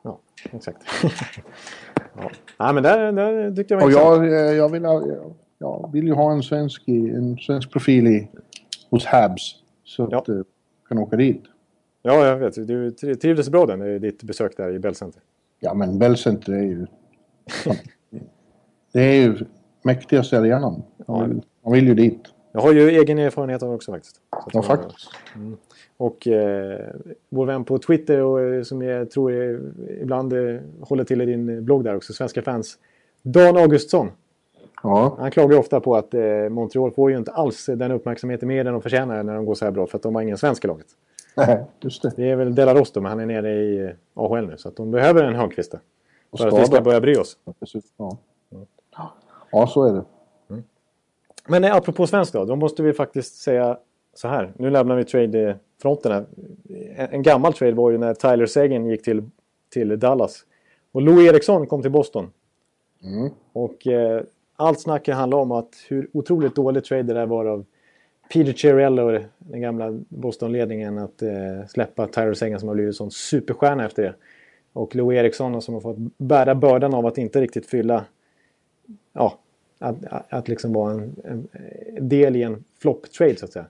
[0.04, 0.20] Ja,
[0.52, 0.78] exakt.
[2.18, 2.30] ja.
[2.60, 4.84] Nej, men där, där tyckte jag var Och jag, eh, jag, vill,
[5.60, 8.28] jag, vill ju ha en svensk, i, en svensk profil i,
[8.90, 9.56] hos Habs.
[9.84, 10.18] Så Ja.
[10.18, 10.44] att du
[10.90, 11.44] kan åka dit.
[12.02, 12.56] Ja, jag vet.
[12.68, 15.22] Du tri- trivdes bra den, ditt besök där i Bell Center.
[15.60, 16.88] Ja, men Bell Center är ju...
[18.94, 19.38] det är ju
[19.82, 20.84] mäktigaste arenan.
[21.08, 22.22] Man man vill ju dit.
[22.52, 24.16] Jag har ju egen erfarenhet av det också faktiskt.
[24.52, 25.10] Ja, faktiskt.
[25.98, 26.80] Och eh,
[27.30, 29.62] vår vän på Twitter och, eh, som jag tror är,
[30.02, 32.78] ibland eh, håller till i din eh, blogg där också, Svenska fans.
[33.22, 34.12] Dan Augustsson.
[34.84, 38.66] Ja, Han klagar ofta på att eh, Montreal får ju inte alls den uppmärksamheten mer
[38.66, 40.66] än de förtjänar när de går så här bra för att de har ingen svensk
[40.66, 40.88] i laget.
[41.38, 42.14] nej, just det.
[42.16, 44.76] Det är väl Delaros då, men han är nere i eh, AHL nu så att
[44.76, 45.76] de behöver en Hörnqvist
[46.38, 47.38] För att vi ska börja bry oss.
[47.98, 48.18] Ja.
[49.54, 50.04] Ja, så är det.
[51.48, 53.78] Men eh, apropå svensk då, då måste vi faktiskt säga
[54.14, 54.54] så här.
[54.58, 56.26] Nu lämnar vi trade-fronten här.
[56.96, 59.30] En, en gammal trade var ju när Tyler Seguin gick till,
[59.70, 60.46] till Dallas.
[60.92, 62.32] Och Lou Eriksson kom till Boston.
[63.04, 63.30] Mm.
[63.54, 64.24] Och eh,
[64.56, 67.66] allt snack handlar om att hur otroligt dålig trade det där var av
[68.34, 73.12] Peter Chiarello, den gamla Boston-ledningen, att eh, släppa Tyler Seguin som har blivit en sån
[73.12, 74.14] superstjärna efter det.
[74.74, 78.06] Och Lou Eriksson som har fått bära bördan av att inte riktigt fylla
[79.14, 79.40] ja,
[79.84, 79.96] att,
[80.30, 81.16] att, liksom vara en,
[81.96, 83.66] en del i en flop-trade så att säga.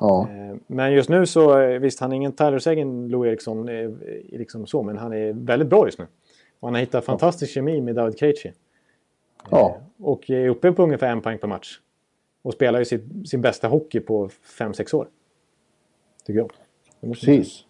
[0.00, 3.68] Ja, Eh, Men just nu så, eh, visst han är ingen Tyler Seguin, Lou Eriksson,
[3.68, 3.90] eh,
[4.28, 6.06] liksom så, men han är väldigt bra just nu.
[6.60, 8.52] Och han har hittat fantastisk kemi med David Krejci.
[9.50, 9.80] ja.
[9.98, 11.80] Och är uppe på ungefär en poäng per match.
[12.42, 14.28] Och spelar ju sitt, sin bästa hockey på
[14.58, 15.08] 5-6 år.
[16.26, 16.50] Tycker jag.
[17.00, 17.64] Precis.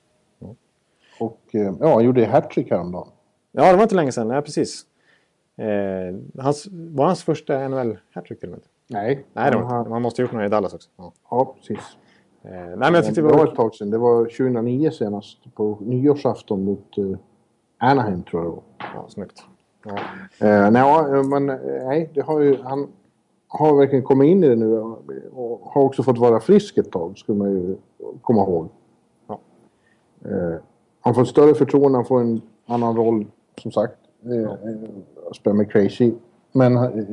[1.21, 3.09] Och eh, ja, han gjorde hattrick häromdagen.
[3.53, 4.29] Ja, det var inte länge sedan.
[4.29, 4.87] Nej, precis.
[5.57, 8.61] Eh, hans, var hans första NHL-hattrick till och med?
[8.87, 9.89] Nej, Nej, det var han.
[9.89, 10.91] Man måste ha gjort några i Dallas också.
[10.97, 11.13] Ja.
[11.31, 11.97] Ja, precis.
[12.43, 13.51] Eh, nej, men jag tyckte det det var var...
[13.53, 13.91] ett tag sedan.
[13.91, 15.55] Det var 2009 senast.
[15.55, 17.19] På nyårsafton mot eh,
[17.79, 18.63] Anaheim tror jag det var.
[18.95, 19.45] Ja, snyggt.
[19.85, 19.99] Ja.
[20.47, 22.89] Eh, nej, men eh, nej, det har ju, han
[23.49, 24.79] har verkligen kommit in i det nu
[25.33, 27.77] och har också fått vara frisk ett tag, skulle man ju
[28.23, 28.69] komma ihåg.
[29.27, 29.41] Ja.
[30.25, 30.61] Eh,
[31.01, 33.27] han får större förtroende, han får en annan roll,
[33.63, 33.99] som sagt.
[34.33, 34.55] Eh,
[35.33, 36.13] spelar med Crazy.
[36.53, 37.05] Men eh,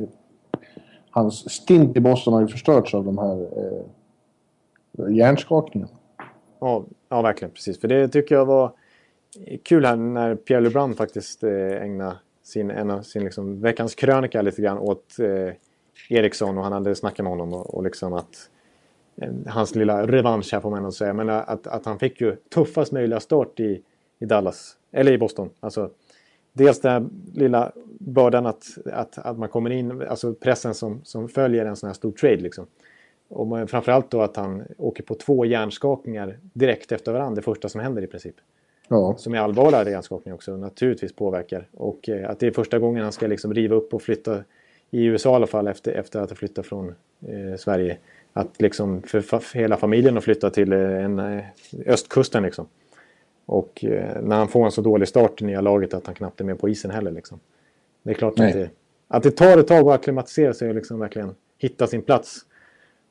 [1.10, 5.92] hans stint i Boston har ju förstörts av de här eh, hjärnskakningarna.
[6.60, 7.52] Ja, ja, verkligen.
[7.52, 7.80] Precis.
[7.80, 8.72] För det tycker jag var
[9.62, 14.42] kul här när Pierre LeBrun faktiskt eh, ägnade sin, en av sin liksom, veckans krönika
[14.42, 15.54] lite grann åt eh,
[16.08, 18.50] Eriksson och han hade snackat med honom och, och liksom att
[19.16, 21.12] eh, hans lilla revansch här får man ändå säga.
[21.12, 23.82] Men att, att han fick ju tuffast möjliga start i,
[24.18, 25.50] i Dallas, eller i Boston.
[25.60, 25.90] Alltså,
[26.52, 31.28] dels den här lilla bördan att, att, att man kommer in, alltså pressen som, som
[31.28, 32.66] följer en sån här stor trade liksom.
[33.28, 37.68] Och man- framförallt då att han åker på två hjärnskakningar direkt efter varandra, det första
[37.68, 38.34] som händer i princip.
[38.88, 41.68] Ja, Som är allvarliga hjärnskakningar också, naturligtvis påverkar.
[41.72, 44.44] Och eh, att det är första gången han ska liksom riva upp och flytta,
[44.90, 46.88] i USA i alla fall, efter, efter att ha flyttat från
[47.26, 47.98] eh, Sverige.
[48.32, 51.44] Att liksom för, för hela familjen att flytta till eh, en, eh,
[51.86, 52.66] östkusten liksom.
[53.52, 56.40] Och eh, när han får en så dålig start i nya laget att han knappt
[56.40, 57.10] är med på isen heller.
[57.10, 57.40] Liksom.
[58.02, 58.70] Det är klart att det,
[59.08, 62.38] att det tar ett tag att acklimatisera sig och liksom verkligen hitta sin plats.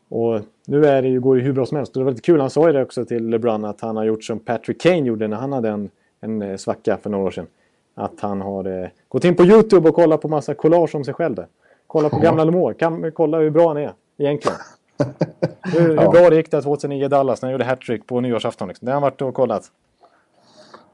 [0.09, 1.93] Och nu är det ju, går det hur bra som helst.
[1.93, 4.23] Det var lite kul, han sa ju det också till LeBron att han har gjort
[4.23, 5.89] som Patrick Kane gjorde när han hade en,
[6.21, 7.47] en eh, svacka för några år sedan.
[7.95, 11.13] Att han har eh, gått in på YouTube och kollat på massa collage om sig
[11.13, 11.47] själv där.
[11.87, 14.57] Kolla på gamla LeMore, kan kolla hur bra han är egentligen.
[15.61, 18.67] hur, hur bra det gick där 2009 i Dallas när han gjorde hattrick på nyårsafton.
[18.67, 18.85] Liksom.
[18.85, 19.71] Det har han varit och kollat.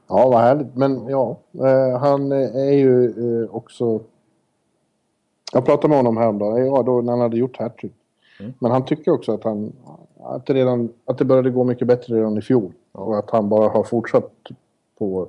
[0.08, 0.76] Ja, vad härligt.
[0.76, 4.00] Men ja, eh, han är ju eh, också...
[5.52, 7.92] Jag pratade med honom häromdagen, ja, då när han hade gjort hattrick.
[8.40, 8.52] Mm.
[8.58, 9.72] Men han tycker också att, han,
[10.20, 12.72] att, det redan, att det började gå mycket bättre redan i fjol.
[12.92, 14.32] Och att han bara har fortsatt
[14.98, 15.28] på,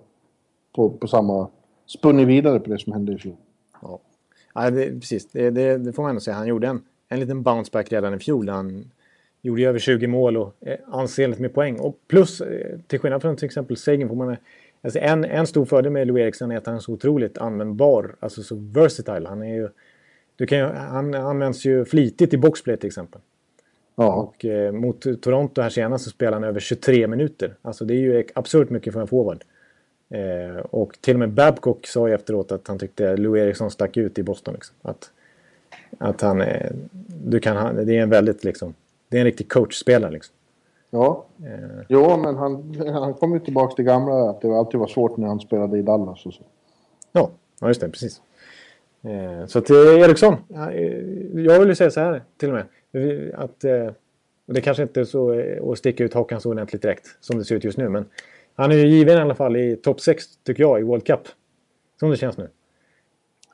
[0.75, 1.47] på, på samma...
[1.85, 3.35] Spunnit vidare på det som hände i fjol.
[3.81, 3.99] Ja,
[4.53, 5.31] ja det, precis.
[5.31, 6.37] Det, det, det, får man ändå säga.
[6.37, 8.49] Han gjorde en, en liten bounceback redan i fjol.
[8.49, 8.91] Han
[9.41, 11.79] gjorde över 20 mål och eh, ansenligt med poäng.
[11.79, 14.37] Och plus, eh, till skillnad från till exempel Sagan, får man
[14.81, 18.15] Alltså en, en stor fördel med Louis Eriksson är att han är så otroligt användbar,
[18.19, 19.29] alltså så versatile.
[19.29, 19.69] Han, är ju,
[20.35, 23.21] du kan ju, han används ju flitigt i boxplay till exempel.
[23.95, 24.13] Ja.
[24.13, 27.55] Och eh, mot Toronto här senast så spelade han över 23 minuter.
[27.61, 29.43] Alltså det är ju absurt mycket för en forward.
[30.09, 33.97] Eh, och till och med Babcock sa ju efteråt att han tyckte Louis Eriksson stack
[33.97, 34.53] ut i Boston.
[34.53, 34.75] Liksom.
[34.81, 35.11] Att,
[35.97, 36.71] att han, eh,
[37.23, 38.73] du kan, det är en väldigt liksom,
[39.09, 40.35] det är en riktig coachspelare liksom.
[40.89, 41.85] Ja, eh.
[41.89, 45.27] jo men han, han kom ju tillbaka till gamla att det alltid var svårt när
[45.27, 46.43] han spelade i Dallas och så.
[47.11, 47.29] Ja,
[47.61, 48.21] ja just det, precis.
[49.01, 50.35] Eh, så till Eriksson,
[51.33, 52.65] jag vill ju säga så här till och med.
[53.35, 53.91] Att, eh,
[54.45, 57.55] det kanske inte är så att sticka ut hakan så ordentligt direkt som det ser
[57.55, 57.89] ut just nu.
[57.89, 58.05] Men
[58.55, 61.21] han är ju given i alla fall i topp 6 tycker jag i World Cup.
[61.99, 62.49] Som det känns nu.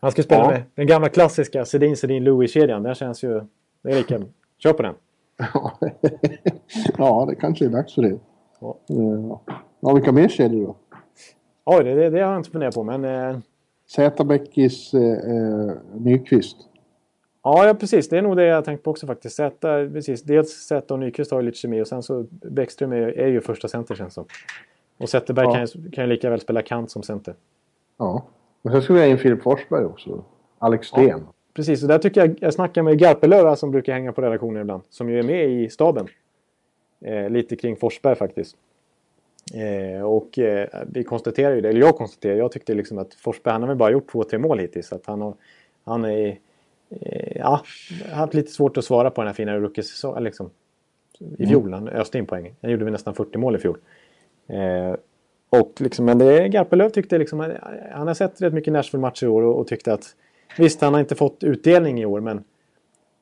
[0.01, 0.49] Han ska spela ja.
[0.49, 2.83] med den gamla klassiska Sedin Sedin Louis-kedjan.
[2.83, 3.41] Den känns ju...
[3.81, 4.21] Det är lika.
[4.57, 4.93] Kör på den.
[6.97, 8.19] ja, det kanske är dags för det.
[8.59, 8.77] Ja,
[9.79, 10.75] ja vilka mer kedjor då?
[11.65, 13.05] Oj, det, det, det, har jag inte funderat på, men...
[13.05, 13.37] Eh...
[13.87, 16.57] Zätabäckis eh, Nyqvist.
[17.43, 18.09] Ja, ja, precis.
[18.09, 19.35] Det är nog det jag tänkt på också faktiskt.
[19.35, 20.23] Zäta, precis.
[20.23, 23.41] Dels Zäta och Nyqvist har ju lite kemi och sen så Bäckström är, är ju
[23.41, 24.25] första center känns som.
[24.97, 25.53] Och Zetterberg ja.
[25.53, 27.35] kan, ju, kan ju lika väl spela kant som center.
[27.97, 28.25] Ja,
[28.61, 30.23] men sen skulle vi ha in Filip Forsberg också.
[30.59, 31.07] Alex Sten.
[31.07, 31.33] Ja.
[31.55, 34.83] Precis, och där tycker jag, jag snackar med Garpenlöv som brukar hänga på redaktionen ibland,
[34.89, 36.07] som ju är med i staben.
[37.01, 38.55] Eh, lite kring Forsberg faktiskt.
[39.53, 43.51] Eh, och eh, vi konstaterar ju det, eller jag konstaterar, jag tyckte liksom att Forsberg,
[43.51, 44.93] han har väl bara gjort två, tre mål hittills.
[44.93, 45.33] Att han har,
[45.83, 46.37] han är,
[46.89, 47.61] eh, ja,
[48.11, 49.83] haft lite svårt att svara på den här fina rookie
[50.19, 50.49] liksom.
[51.37, 51.73] I fjol, mm.
[51.73, 52.55] han öste in poäng.
[52.61, 53.77] Han gjorde väl nästan 40 mål i fjol.
[54.47, 54.95] Eh,
[55.49, 57.53] och liksom, men det Garpenlöv tyckte liksom,
[57.91, 60.15] han har sett rätt mycket Nashville-matcher i år och, och tyckte att
[60.57, 62.43] Visst, han har inte fått utdelning i år, men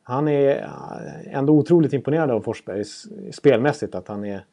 [0.04, 0.70] han är
[1.26, 2.84] ändå otroligt imponerad av Forsberg
[3.32, 3.96] spelmässigt.
[3.96, 4.46] Att han, är,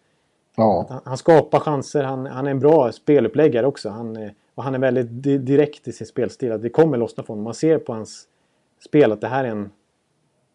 [0.57, 0.87] ja.
[0.91, 3.89] att han, skapar chanser, han, han, är en bra speluppläggare också.
[3.89, 6.53] Han, och han är väldigt direkt i sin spelstil.
[6.53, 7.45] Att det kommer lossna för honom.
[7.45, 8.29] Man ser på hans
[8.87, 9.71] spel att det här är en,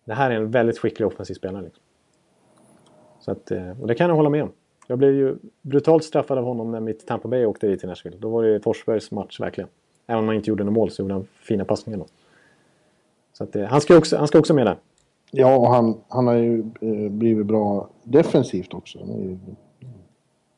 [0.05, 1.63] det här är en väldigt skicklig offensiv spelare.
[1.63, 1.83] Liksom.
[3.19, 4.51] Så att, eh, och det kan jag hålla med om.
[4.87, 8.17] Jag blev ju brutalt straffad av honom när mitt Tampa Bay åkte dit till Nashville.
[8.17, 9.69] Då var det Forsbergs match verkligen.
[10.07, 12.05] Även om han inte gjorde några mål så gjorde han fina passningar då.
[13.33, 14.77] Så att, eh, han, ska också, han ska också med där.
[15.31, 18.99] Ja, och han, han har ju eh, blivit bra defensivt också.
[18.99, 19.37] Han är ju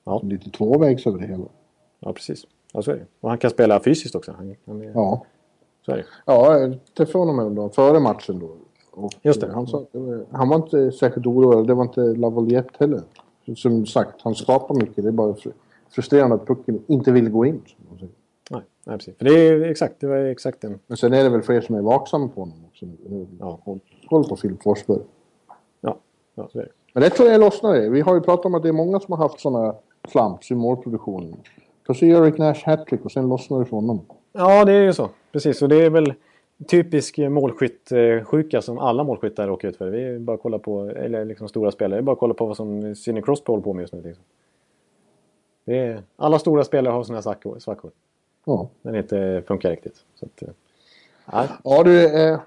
[0.04, 0.22] ja.
[0.24, 1.46] lite tvåvägs över det hela.
[2.00, 2.46] Ja, precis.
[2.74, 3.06] Ja, så är det.
[3.20, 4.34] Och han kan spela fysiskt också.
[4.38, 4.92] Han, han är...
[4.94, 5.26] Ja.
[5.86, 6.06] Så är det.
[6.26, 8.58] Ja, jag träffade honom häromdagen, före matchen då.
[8.92, 9.54] Och Just det.
[9.54, 9.86] Han, sa,
[10.32, 13.02] han var inte särskilt orolig, det var inte Lavaliette heller.
[13.56, 15.04] Som sagt, han skapar mycket.
[15.04, 15.36] Det är bara
[15.90, 17.62] frustrerande att pucken inte vill gå in.
[18.50, 19.18] Nej, precis.
[19.18, 20.80] För det är exakt, det var exakt den.
[20.88, 22.86] Men sen är det väl fler som är vaksamma på honom också.
[23.40, 23.60] Ja.
[24.10, 25.00] Koll på Filip Forsberg.
[25.82, 25.98] Ja,
[26.36, 26.72] ja så är det.
[26.94, 29.12] Men det tror jag lossnar Vi har ju pratat om att det är många som
[29.12, 29.76] har haft sådana
[30.08, 31.36] flamps i målproduktionen.
[31.86, 34.02] Kanske gör Eric Nash hattrick och sen lossnar det för honom.
[34.34, 35.10] Ja, det är ju så.
[35.32, 36.14] Precis, och det är väl
[36.68, 39.90] typisk målskyttsjuka som alla målskyttar råkar ut för.
[39.90, 43.24] Vi är bara kolla på, eller liksom stora spelare, bara kolla på vad som Sidney
[43.24, 44.02] Crosby håller på med just nu.
[44.02, 44.24] Liksom.
[45.66, 47.60] Det är, alla stora spelare har sådana svackor.
[47.60, 47.92] svackor.
[48.48, 48.70] Ja.
[48.82, 49.96] Den inte funkar riktigt.
[50.16, 50.50] Så att, eh,
[51.32, 51.48] ja.
[51.64, 52.40] ja du, eh,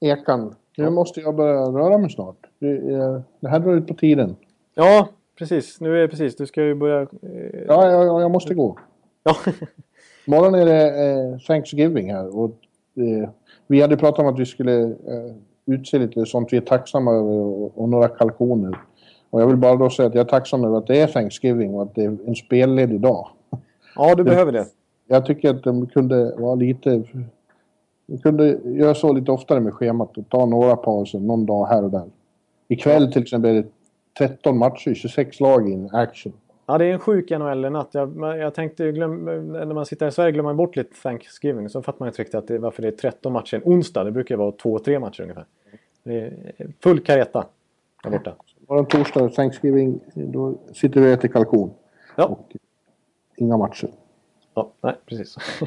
[0.00, 0.54] Ekan.
[0.76, 0.90] Nu ja.
[0.90, 2.36] måste jag börja röra mig snart.
[2.58, 4.36] Det, eh, det här drar ut på tiden.
[4.74, 5.08] Ja,
[5.38, 5.80] precis.
[5.80, 6.36] Nu är det precis.
[6.36, 7.00] Du ska ju börja...
[7.00, 7.62] Eh...
[7.68, 8.78] Ja, ja, jag måste gå.
[9.22, 9.36] Ja.
[10.26, 12.38] Imorgon är det eh, Thanksgiving här.
[12.38, 12.50] Och,
[12.94, 13.28] eh,
[13.66, 15.34] vi hade pratat om att vi skulle eh,
[15.66, 18.78] utse lite sånt vi är tacksamma över och, och, några kalkoner.
[19.30, 21.74] Och jag vill bara då säga att jag är tacksam över att det är Thanksgiving
[21.74, 23.28] och att det är en spelledig dag.
[23.96, 24.66] Ja, du behöver det
[25.06, 27.02] jag tycker att de kunde vara lite...
[28.06, 31.84] De kunde göra så lite oftare med schemat och ta några pauser någon dag här
[31.84, 32.04] och där.
[32.68, 33.68] Ikväll till exempel är det
[34.18, 36.32] 13 matcher, 26 lag in action.
[36.66, 37.88] Ja, det är en sjuk NHL-natt.
[37.92, 41.68] Jag, jag tänkte, glöm, när man sitter i Sverige glömmer man bort lite Thanksgiving.
[41.68, 44.04] Så fattar man inte riktigt att det, varför det är 13 matcher en onsdag.
[44.04, 45.44] Det brukar vara 2-3 matcher ungefär.
[46.02, 46.32] Det är
[46.82, 47.46] full kareta
[48.02, 48.34] där borta.
[48.66, 51.70] Var det torsdag, Thanksgiving, då sitter vi och äter kalkon.
[52.16, 52.24] Ja.
[52.24, 52.56] Och
[53.36, 53.88] inga matcher.
[54.54, 55.36] Ja, nej, precis.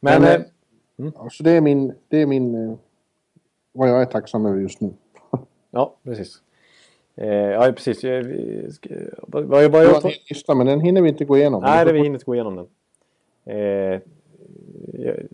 [0.00, 2.76] Men, Men, eh, eh, alltså det är min, det är min, eh,
[3.72, 4.90] vad jag är tacksam över just nu.
[5.70, 6.42] ja, precis.
[7.14, 8.04] Eh, ja, precis.
[8.04, 8.24] Jag,
[9.22, 11.62] vad, vad, var vad, en hel lista, men den hinner vi inte gå igenom.
[11.62, 12.66] nej, det, vi hinner inte gå igenom den.
[13.44, 14.00] Eh,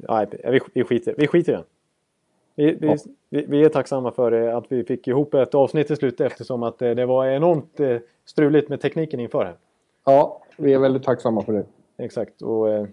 [0.09, 1.65] ja, vi, vi, skiter, vi skiter i den.
[2.55, 2.97] Vi, vi, Ja.
[3.31, 6.63] vi, vi är tacksamma för eh, att vi fick ihop ett avsnitt till slut eftersom
[6.63, 7.81] att det var enormt
[8.25, 9.55] struligt med tekniken inför här.
[10.05, 11.65] Ja, vi är väldigt tacksamma för det.
[11.97, 12.43] Exakt.
[12.43, 12.87] Och, eh,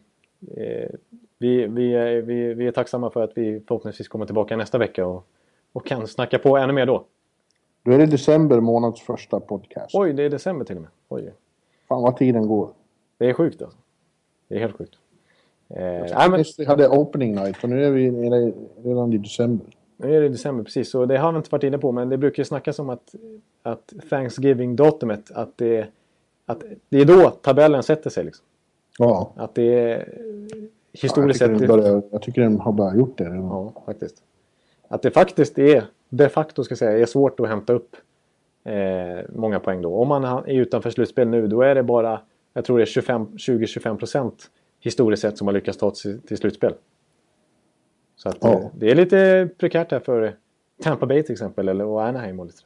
[0.57, 0.89] eh,
[1.37, 5.25] vi, vi, vi, vi är tacksamma för att vi förhoppningsvis kommer tillbaka nästa vecka och,
[5.73, 7.05] och kan snacka på ännu mer då.
[7.83, 9.95] Då är det december månads första podcast.
[9.95, 10.91] Oj, det är december till och med.
[11.09, 11.33] Oj,
[11.87, 12.69] Fan vad tiden går.
[13.17, 13.77] det är sjukt alltså.
[14.47, 14.95] Det är helt sjukt.
[15.69, 18.11] Eh, nej, men, vi hade opening night och nu är vi
[18.83, 19.67] redan i december.
[19.97, 22.17] nu är det december precis, och det har vi inte varit inne på, men det
[22.17, 23.15] brukar ju snackas om att,
[23.63, 25.87] att Thanksgiving-datumet, att det,
[26.45, 28.23] att det är då tabellen sätter sig.
[28.23, 28.45] Liksom.
[29.01, 29.97] Ja, Att det är
[30.51, 31.67] jag historiskt tycker, sett...
[31.67, 33.23] den börjar, jag tycker den har börjat gjort det.
[33.23, 34.15] Ja, faktiskt.
[34.87, 37.95] Att det faktiskt är, de facto ska jag säga, är svårt att hämta upp
[38.63, 38.73] eh,
[39.35, 39.95] många poäng då.
[39.95, 42.21] Om man är utanför slutspel nu, då är det bara,
[42.53, 46.37] jag tror det är 25 20-25 procent historiskt sett som har lyckats ta sig till
[46.37, 46.73] slutspel.
[48.15, 48.53] Så att Ja.
[48.53, 50.35] eh, det är lite prekärt här för
[50.83, 52.57] Tampa Bay till exempel, eller och Anaheim och lite.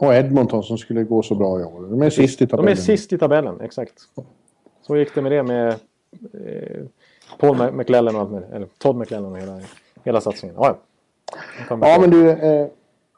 [0.00, 1.86] Och Edmonton som skulle gå så bra i år.
[1.90, 2.72] De är sist i De tabellen.
[2.72, 3.94] är sist i tabellen, exakt.
[4.82, 6.84] Så gick det med det med eh,
[7.38, 9.60] Paul Mc- McLellan och allt med, eller Todd McLellan och hela,
[10.04, 10.56] hela satsningen.
[10.58, 10.76] Ja, ja.
[11.80, 12.30] Ja, men du.
[12.30, 12.66] Eh,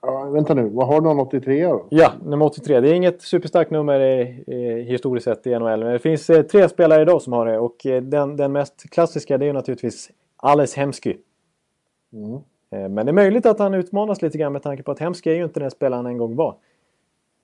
[0.03, 0.69] ja, vänta nu.
[0.69, 1.87] Vad har du någon 83 då?
[1.91, 2.81] Ja, nummer 83.
[2.81, 5.85] Det är inget superstarkt nummer i, i, historiskt sett i NHL.
[5.85, 7.59] Men det finns eh, tre spelare idag som har det.
[7.59, 11.17] Och eh, den, den mest klassiska det är ju naturligtvis Ales Hemsky.
[12.13, 12.35] Mm.
[12.71, 15.31] Eh, men det är möjligt att han utmanas lite grann med tanke på att Hemsky
[15.31, 16.55] är ju inte den spelaren han en gång var.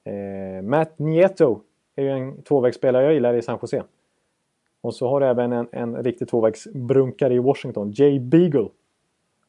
[0.05, 1.61] Eh, Matt Nieto
[1.97, 3.83] är ju en tvåvägsspelare jag gillar i San Jose.
[4.81, 8.69] Och så har du även en, en riktig tvåvägsbrunkare i Washington, Jay Beagle.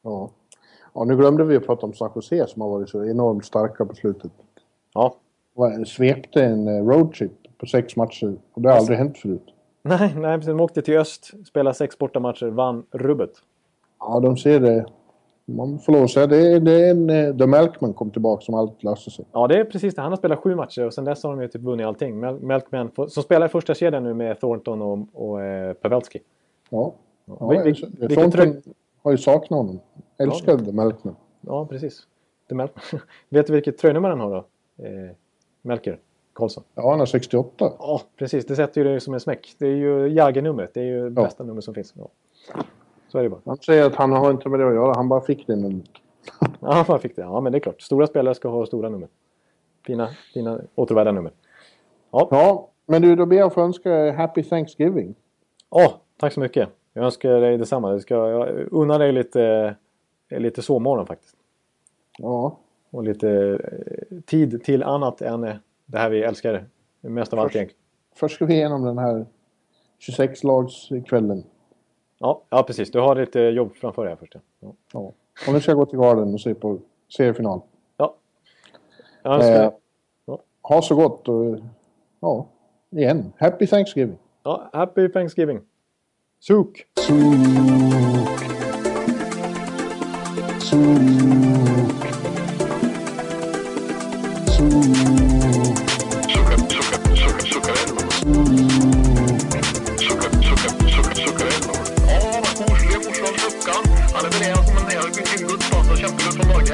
[0.02, 0.30] Ja.
[0.94, 3.84] ja, nu glömde vi att prata om San Jose som har varit så enormt starka
[3.84, 4.32] på slutet.
[4.94, 5.16] Ja,
[5.86, 8.36] Svepte en eh, roadtrip på sex matcher.
[8.52, 9.54] Och det har aldrig hänt förut.
[9.82, 10.46] nej, nej precis.
[10.46, 13.32] De åkte till öst, spelade sex bortamatcher, vann rubbet.
[13.98, 14.86] Ja, de ser det.
[15.44, 16.58] Man får lov att säga det.
[16.58, 17.10] Det är en...
[17.10, 19.24] eh, The Melkman kom tillbaka som allt löste sig.
[19.32, 20.02] Ja, det är precis det.
[20.02, 22.20] Han har spelat sju matcher och sen dess har de ju typ vunnit allting.
[22.20, 26.18] Mel- Melkman, som spelar i första kedjan nu med Thornton och, och eh, Pavelski.
[26.70, 26.92] Ja.
[27.26, 27.74] ja Vi-
[28.08, 28.62] vi- Thornton
[29.02, 29.80] har ju saknat honom.
[30.18, 31.16] Älskar The Melkman.
[31.40, 32.06] Ja, precis.
[32.48, 32.68] Det Mel-
[33.28, 34.36] Vet du vilket tröjnummer han har då?
[34.84, 35.10] Eh,
[35.62, 35.98] Melker
[36.32, 36.64] Karlsson.
[36.74, 37.72] Ja, han har 68.
[37.78, 38.46] Ja, precis.
[38.46, 39.54] Det sätter ju det som en smäck.
[39.58, 40.74] Det är ju Jagger-numret.
[40.74, 41.10] Det är ju Ja.
[41.10, 41.94] bästa nummer som finns.
[41.96, 42.08] Ja.
[43.12, 43.40] Så är det bara.
[43.44, 44.92] Han säger att han har inte med det att göra.
[44.96, 45.88] Han bara fick det numret.
[46.60, 47.22] Ja, man fick det.
[47.22, 47.80] Ja, men det är klart.
[47.82, 49.08] Stora spelare ska ha stora nummer.
[49.86, 51.32] Fina, fina återvärda nummer.
[52.10, 55.14] Ja, men du, då ber jag få önska Happy Thanksgiving.
[55.70, 56.68] Ja, tack så mycket.
[56.92, 57.90] Jag önskar dig detsamma.
[57.92, 59.74] Det ska, jag unnar dig lite,
[60.30, 61.36] lite sovmorgon faktiskt.
[62.18, 62.58] Ja,
[62.90, 63.30] Och lite
[64.10, 65.54] eh, tid till annat än eh,
[65.86, 66.64] det här vi älskar
[67.00, 67.80] mest av allt Först- egentligen.
[68.14, 69.26] först ska vi igenom den här
[70.00, 71.42] 26-lagskvällen.
[72.22, 72.90] Ja, ja, precis.
[72.90, 74.34] Du har lite jobb framför dig först.
[74.34, 74.40] Ja.
[74.60, 74.72] Ja.
[74.92, 75.00] Ja.
[75.46, 76.78] Och nu ska jag gå till Garden och se på
[77.16, 77.60] seriefinal.
[77.96, 78.14] ja.
[79.22, 81.58] Jag önskar, Eh, ha så gott och
[82.20, 82.46] ja,
[82.90, 83.32] igen.
[83.38, 84.16] Happy Thanksgiving.
[84.42, 85.60] ja, happy Thanksgiving!
[86.40, 86.86] Suk!